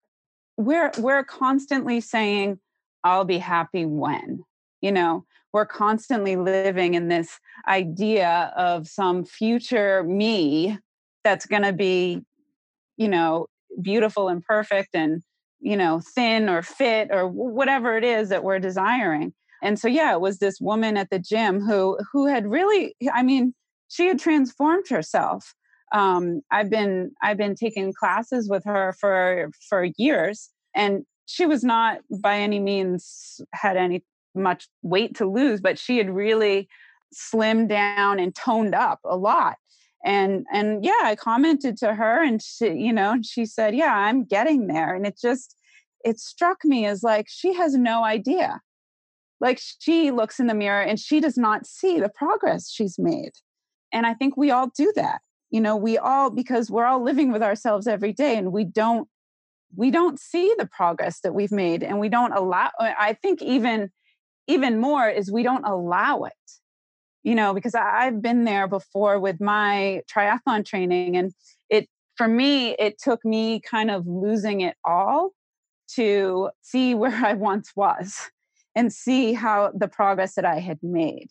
[0.57, 2.59] we're, we're constantly saying,
[3.05, 4.45] I'll be happy when,
[4.81, 7.39] you know, we're constantly living in this
[7.69, 10.79] idea of some future me
[11.25, 12.23] that's going to be
[12.97, 13.47] you know
[13.81, 15.23] beautiful and perfect and
[15.61, 19.33] you know thin or fit or whatever it is that we're desiring.
[19.63, 23.23] And so yeah it was this woman at the gym who who had really i
[23.23, 23.55] mean
[23.89, 25.55] she had transformed herself.
[25.93, 31.63] Um, i've been i've been taking classes with her for for years and she was
[31.63, 34.03] not by any means had any
[34.35, 36.69] much weight to lose but she had really
[37.13, 39.57] slimmed down and toned up a lot.
[40.05, 44.25] And and yeah i commented to her and she you know she said yeah i'm
[44.25, 44.95] getting there.
[44.95, 45.57] And it just
[46.05, 48.61] it struck me as like she has no idea.
[49.41, 53.33] Like she looks in the mirror and she does not see the progress she's made.
[53.93, 55.21] And i think we all do that.
[55.51, 59.09] You know we all because we're all living with ourselves every day and we don't
[59.77, 63.91] we don't see the progress that we've made and we don't allow i think even
[64.47, 66.33] even more is we don't allow it
[67.23, 71.17] you know, because I've been there before with my triathlon training.
[71.17, 71.33] And
[71.71, 75.31] it, for me, it took me kind of losing it all
[75.95, 78.31] to see where I once was
[78.75, 81.29] and see how the progress that I had made.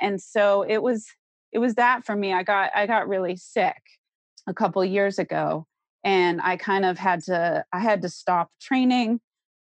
[0.00, 1.06] And so it was,
[1.52, 2.32] it was that for me.
[2.32, 3.82] I got, I got really sick
[4.46, 5.66] a couple years ago
[6.04, 9.20] and I kind of had to, I had to stop training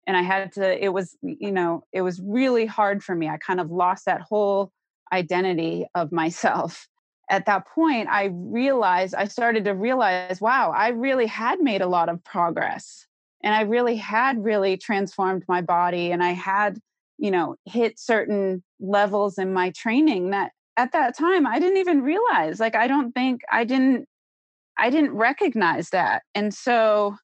[0.08, 3.28] and I had to, it was, you know, it was really hard for me.
[3.28, 4.72] I kind of lost that whole
[5.12, 6.88] identity of myself.
[7.30, 11.88] At that point, I realized, I started to realize, wow, I really had made a
[11.88, 13.06] lot of progress.
[13.44, 16.12] And I really had really transformed my body.
[16.12, 16.80] And I had,
[17.18, 22.02] you know, hit certain levels in my training that at that time I didn't even
[22.02, 22.62] realize.
[22.62, 24.08] Like, I don't think I didn't,
[24.78, 26.22] I didn't recognize that.
[26.34, 27.18] And so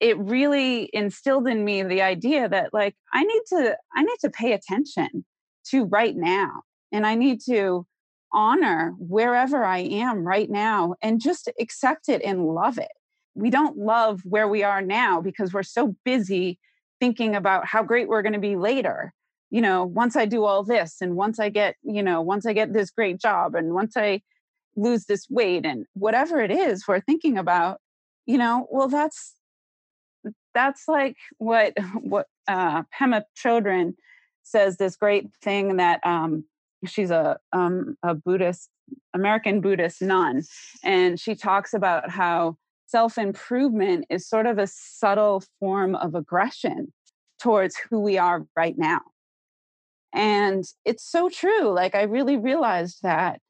[0.00, 4.30] it really instilled in me the idea that like I need to, I need to
[4.30, 5.24] pay attention
[5.66, 7.86] to right now and I need to
[8.32, 12.92] honor wherever I am right now and just accept it and love it.
[13.34, 16.58] We don't love where we are now because we're so busy
[16.98, 19.12] thinking about how great we're going to be later.
[19.50, 22.52] You know, once I do all this and once I get, you know, once I
[22.52, 24.22] get this great job and once I
[24.76, 27.80] lose this weight and whatever it is we're thinking about,
[28.26, 29.34] you know, well that's
[30.54, 33.94] that's like what what uh Pema Chodron
[34.42, 36.44] says this great thing that um
[36.86, 38.70] she's a um, a Buddhist
[39.14, 40.42] American Buddhist nun,
[40.82, 46.92] and she talks about how self improvement is sort of a subtle form of aggression
[47.40, 49.00] towards who we are right now.
[50.12, 51.70] And it's so true.
[51.70, 53.40] Like I really realized that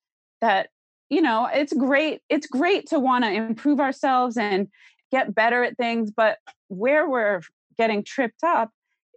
[0.40, 0.68] that
[1.08, 4.68] you know it's great it's great to want to improve ourselves and
[5.10, 6.38] get better at things but
[6.68, 7.40] where we're
[7.76, 8.70] getting tripped up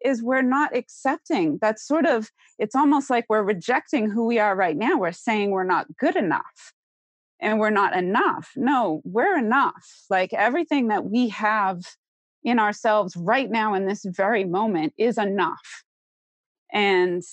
[0.04, 1.58] is we're not accepting.
[1.62, 2.30] That's sort of
[2.60, 4.98] it's almost like we're rejecting who we are right now.
[4.98, 6.74] We're saying we're not good enough
[7.40, 8.52] and we're not enough.
[8.56, 10.04] No we're enough.
[10.10, 11.84] Like everything that we have
[12.44, 15.84] in ourselves right now in this very moment is enough.
[16.72, 17.24] And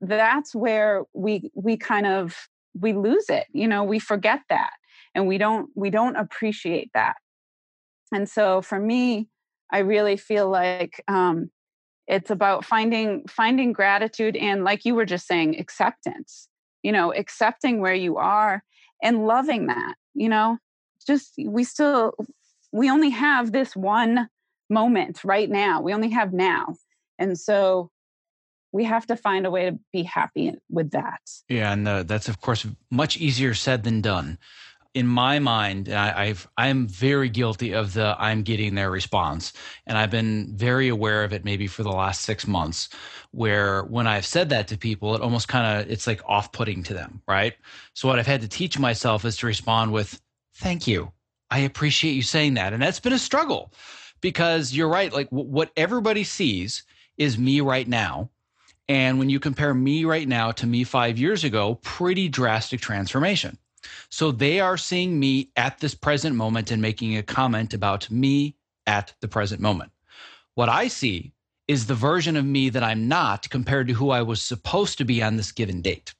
[0.00, 2.48] that's where we we kind of
[2.80, 4.70] we lose it you know we forget that
[5.14, 7.16] and we don't we don't appreciate that
[8.12, 9.28] and so for me
[9.70, 11.50] i really feel like um
[12.06, 16.48] it's about finding finding gratitude and like you were just saying acceptance
[16.82, 18.62] you know accepting where you are
[19.02, 20.58] and loving that you know?
[21.06, 22.14] Just we still
[22.72, 24.28] we only have this one
[24.68, 26.76] moment right now we only have now.
[27.18, 27.90] And so
[28.72, 31.20] we have to find a way to be happy with that.
[31.48, 34.38] Yeah and uh, that's of course much easier said than done
[34.94, 39.52] in my mind, I, I've I'm very guilty of the I'm getting their response,
[39.86, 42.88] and I've been very aware of it maybe for the last six months,
[43.30, 46.82] where when I've said that to people, it almost kind of it's like off putting
[46.84, 47.54] to them, right?
[47.94, 50.20] So what I've had to teach myself is to respond with
[50.56, 51.12] "Thank you,
[51.50, 53.72] I appreciate you saying that," and that's been a struggle
[54.20, 55.12] because you're right.
[55.12, 56.82] Like w- what everybody sees
[57.16, 58.30] is me right now.
[58.88, 63.56] And when you compare me right now to me five years ago, pretty drastic transformation
[64.08, 68.56] so they are seeing me at this present moment and making a comment about me
[68.86, 69.92] at the present moment.
[70.54, 71.32] What I see
[71.68, 75.04] is the version of me that I'm not compared to who I was supposed to
[75.04, 76.14] be on this given date.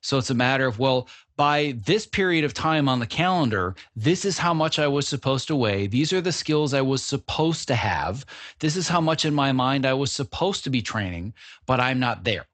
[0.00, 4.24] So it's a matter of, well, by this period of time on the calendar, this
[4.24, 5.86] is how much I was supposed to weigh.
[5.86, 8.26] These are the skills I was supposed to have.
[8.58, 11.34] This is how much in my mind I was supposed to be training,
[11.66, 12.46] but I'm not there.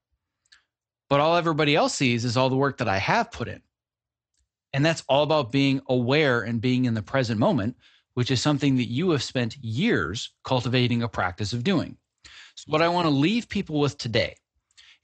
[1.09, 3.63] But all everybody else sees is all the work that I have put in.
[4.73, 7.77] And that's all about being aware and being in the present moment,
[8.15, 11.97] which is something that you have spent years cultivating a practice of doing.
[12.55, 14.37] So, what I want to leave people with today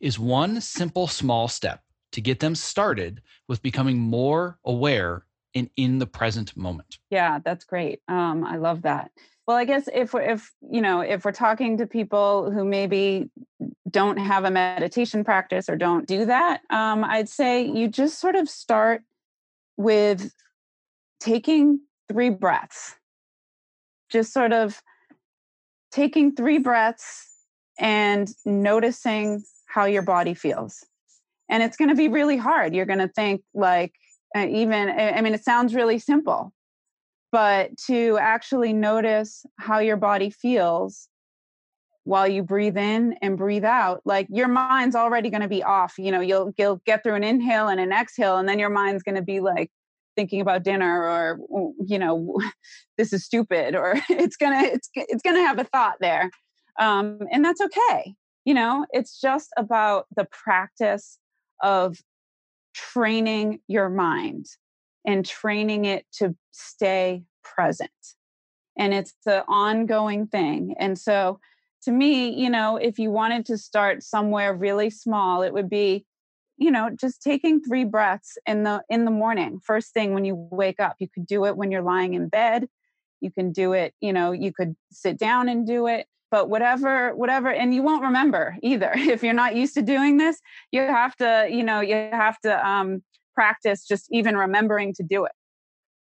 [0.01, 5.99] is one simple small step to get them started with becoming more aware and in
[5.99, 6.99] the present moment.
[7.11, 8.01] Yeah, that's great.
[8.09, 9.11] Um, I love that.
[9.47, 13.31] well, I guess if we're, if you know if we're talking to people who maybe
[13.91, 18.37] don't have a meditation practice or don't do that, um, I'd say you just sort
[18.37, 19.03] of start
[19.77, 20.33] with
[21.21, 22.95] taking three breaths.
[24.11, 24.81] Just sort of
[25.91, 27.29] taking three breaths
[27.79, 30.85] and noticing how your body feels.
[31.49, 32.75] And it's going to be really hard.
[32.75, 33.93] You're going to think like
[34.37, 36.53] uh, even I mean it sounds really simple,
[37.33, 41.09] but to actually notice how your body feels
[42.07, 45.95] while you breathe in and breathe out like your mind's already going to be off
[45.99, 49.03] you know you'll you'll get through an inhale and an exhale and then your mind's
[49.03, 49.71] going to be like
[50.15, 51.39] thinking about dinner or
[51.85, 52.39] you know
[52.99, 56.31] this is stupid or it's going to it's it's going to have a thought there
[56.79, 61.19] um, and that's okay you know it's just about the practice
[61.63, 61.99] of
[62.75, 64.47] training your mind
[65.07, 67.91] and training it to stay present.
[68.77, 70.75] And it's the ongoing thing.
[70.79, 71.41] And so,
[71.87, 76.05] to me, you know, if you wanted to start somewhere really small, it would be,
[76.59, 80.35] you know, just taking three breaths in the in the morning, first thing when you
[80.51, 80.97] wake up.
[80.99, 82.69] You could do it when you're lying in bed.
[83.21, 87.15] You can do it, you know, you could sit down and do it but whatever
[87.15, 90.41] whatever and you won't remember either if you're not used to doing this
[90.73, 93.01] you have to you know you have to um
[93.33, 95.31] practice just even remembering to do it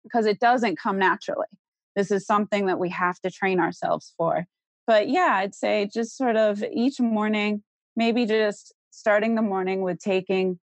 [0.07, 1.47] because it doesn't come naturally.
[1.95, 4.45] This is something that we have to train ourselves for.
[4.87, 7.61] But yeah, I'd say just sort of each morning,
[7.97, 10.59] maybe just starting the morning with taking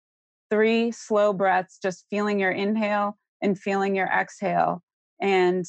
[0.49, 4.83] three slow breaths, just feeling your inhale and feeling your exhale,
[5.21, 5.67] and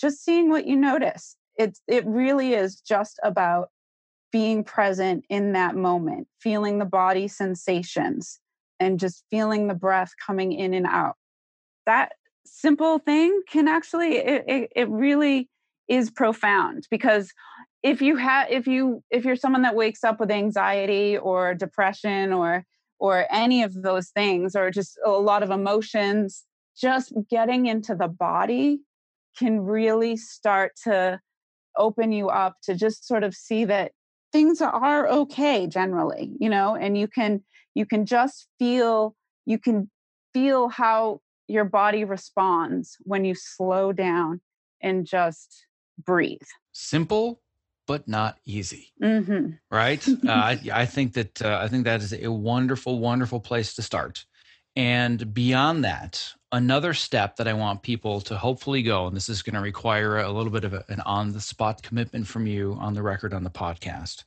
[0.00, 1.36] just seeing what you notice.
[1.58, 3.70] It's it really is just about
[4.30, 8.38] being present in that moment, feeling the body sensations,
[8.78, 11.16] and just feeling the breath coming in and out.
[11.86, 12.12] That
[12.46, 15.48] simple thing can actually it, it, it really
[15.88, 17.32] is profound because
[17.82, 22.32] if you have if you if you're someone that wakes up with anxiety or depression
[22.32, 22.64] or
[22.98, 26.44] or any of those things or just a lot of emotions
[26.76, 28.80] just getting into the body
[29.38, 31.20] can really start to
[31.76, 33.92] open you up to just sort of see that
[34.32, 37.42] things are okay generally you know and you can
[37.74, 39.14] you can just feel
[39.46, 39.88] you can
[40.32, 44.40] feel how your body responds when you slow down
[44.80, 45.66] and just
[46.04, 46.38] breathe.
[46.72, 47.40] Simple
[47.90, 49.50] but not easy mm-hmm.
[49.70, 50.06] right?
[50.26, 53.82] Uh, I, I, think that uh, i think that is a wonderful wonderful place to
[53.82, 54.24] start.
[54.76, 56.12] And beyond that
[56.52, 60.18] another step that i want people to hopefully go and this is going to require
[60.18, 63.34] a little bit of a, an on the spot commitment from you on the record
[63.34, 64.24] on the podcast.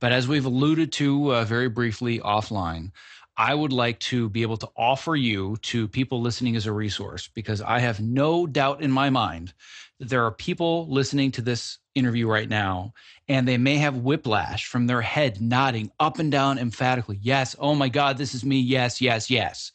[0.00, 2.92] But as we've alluded to uh, very briefly offline,
[3.36, 7.28] I would like to be able to offer you to people listening as a resource
[7.28, 9.54] because I have no doubt in my mind
[9.98, 12.92] that there are people listening to this interview right now
[13.28, 17.18] and they may have whiplash from their head nodding up and down emphatically.
[17.22, 18.60] Yes, oh my God, this is me.
[18.60, 19.72] Yes, yes, yes.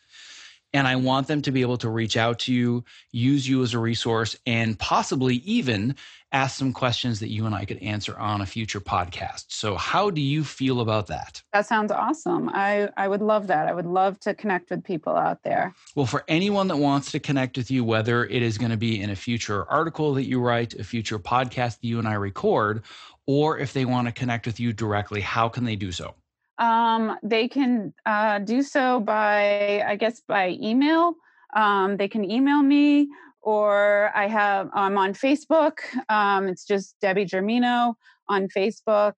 [0.78, 3.74] And I want them to be able to reach out to you, use you as
[3.74, 5.96] a resource, and possibly even
[6.32, 9.46] ask some questions that you and I could answer on a future podcast.
[9.48, 11.42] So, how do you feel about that?
[11.52, 12.52] That sounds awesome.
[12.54, 13.68] I, I would love that.
[13.68, 15.74] I would love to connect with people out there.
[15.96, 19.02] Well, for anyone that wants to connect with you, whether it is going to be
[19.02, 22.84] in a future article that you write, a future podcast that you and I record,
[23.26, 26.14] or if they want to connect with you directly, how can they do so?
[26.60, 31.16] Um, they can uh, do so by, I guess, by email.
[31.56, 33.10] Um, they can email me,
[33.42, 35.80] or I have I'm on Facebook.
[36.10, 37.94] Um, it's just Debbie Germino
[38.28, 39.14] on Facebook.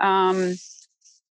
[0.00, 0.54] Um,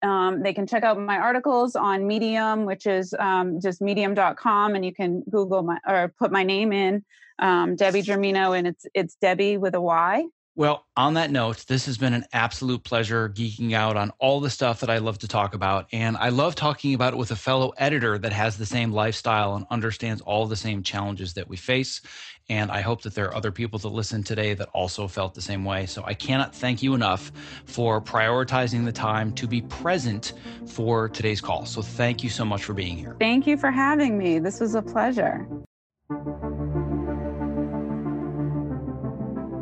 [0.04, 4.84] um, they can check out my articles on Medium, which is um, just medium.com, and
[4.84, 7.04] you can Google my or put my name in
[7.39, 10.24] Debbie Germino, and it's it's Debbie with a Y.
[10.54, 14.49] Well, on that note, this has been an absolute pleasure geeking out on all the
[14.49, 15.88] stuff that I love to talk about.
[15.93, 19.56] And I love talking about it with a fellow editor that has the same lifestyle
[19.56, 22.02] and understands all the same challenges that we face.
[22.49, 25.41] And I hope that there are other people that listen today that also felt the
[25.41, 25.86] same way.
[25.86, 27.32] So I cannot thank you enough
[27.66, 30.34] for prioritizing the time to be present
[30.68, 31.66] for today's call.
[31.66, 33.16] So thank you so much for being here.
[33.20, 34.39] Thank you for having me.
[34.39, 35.47] This was a pleasure.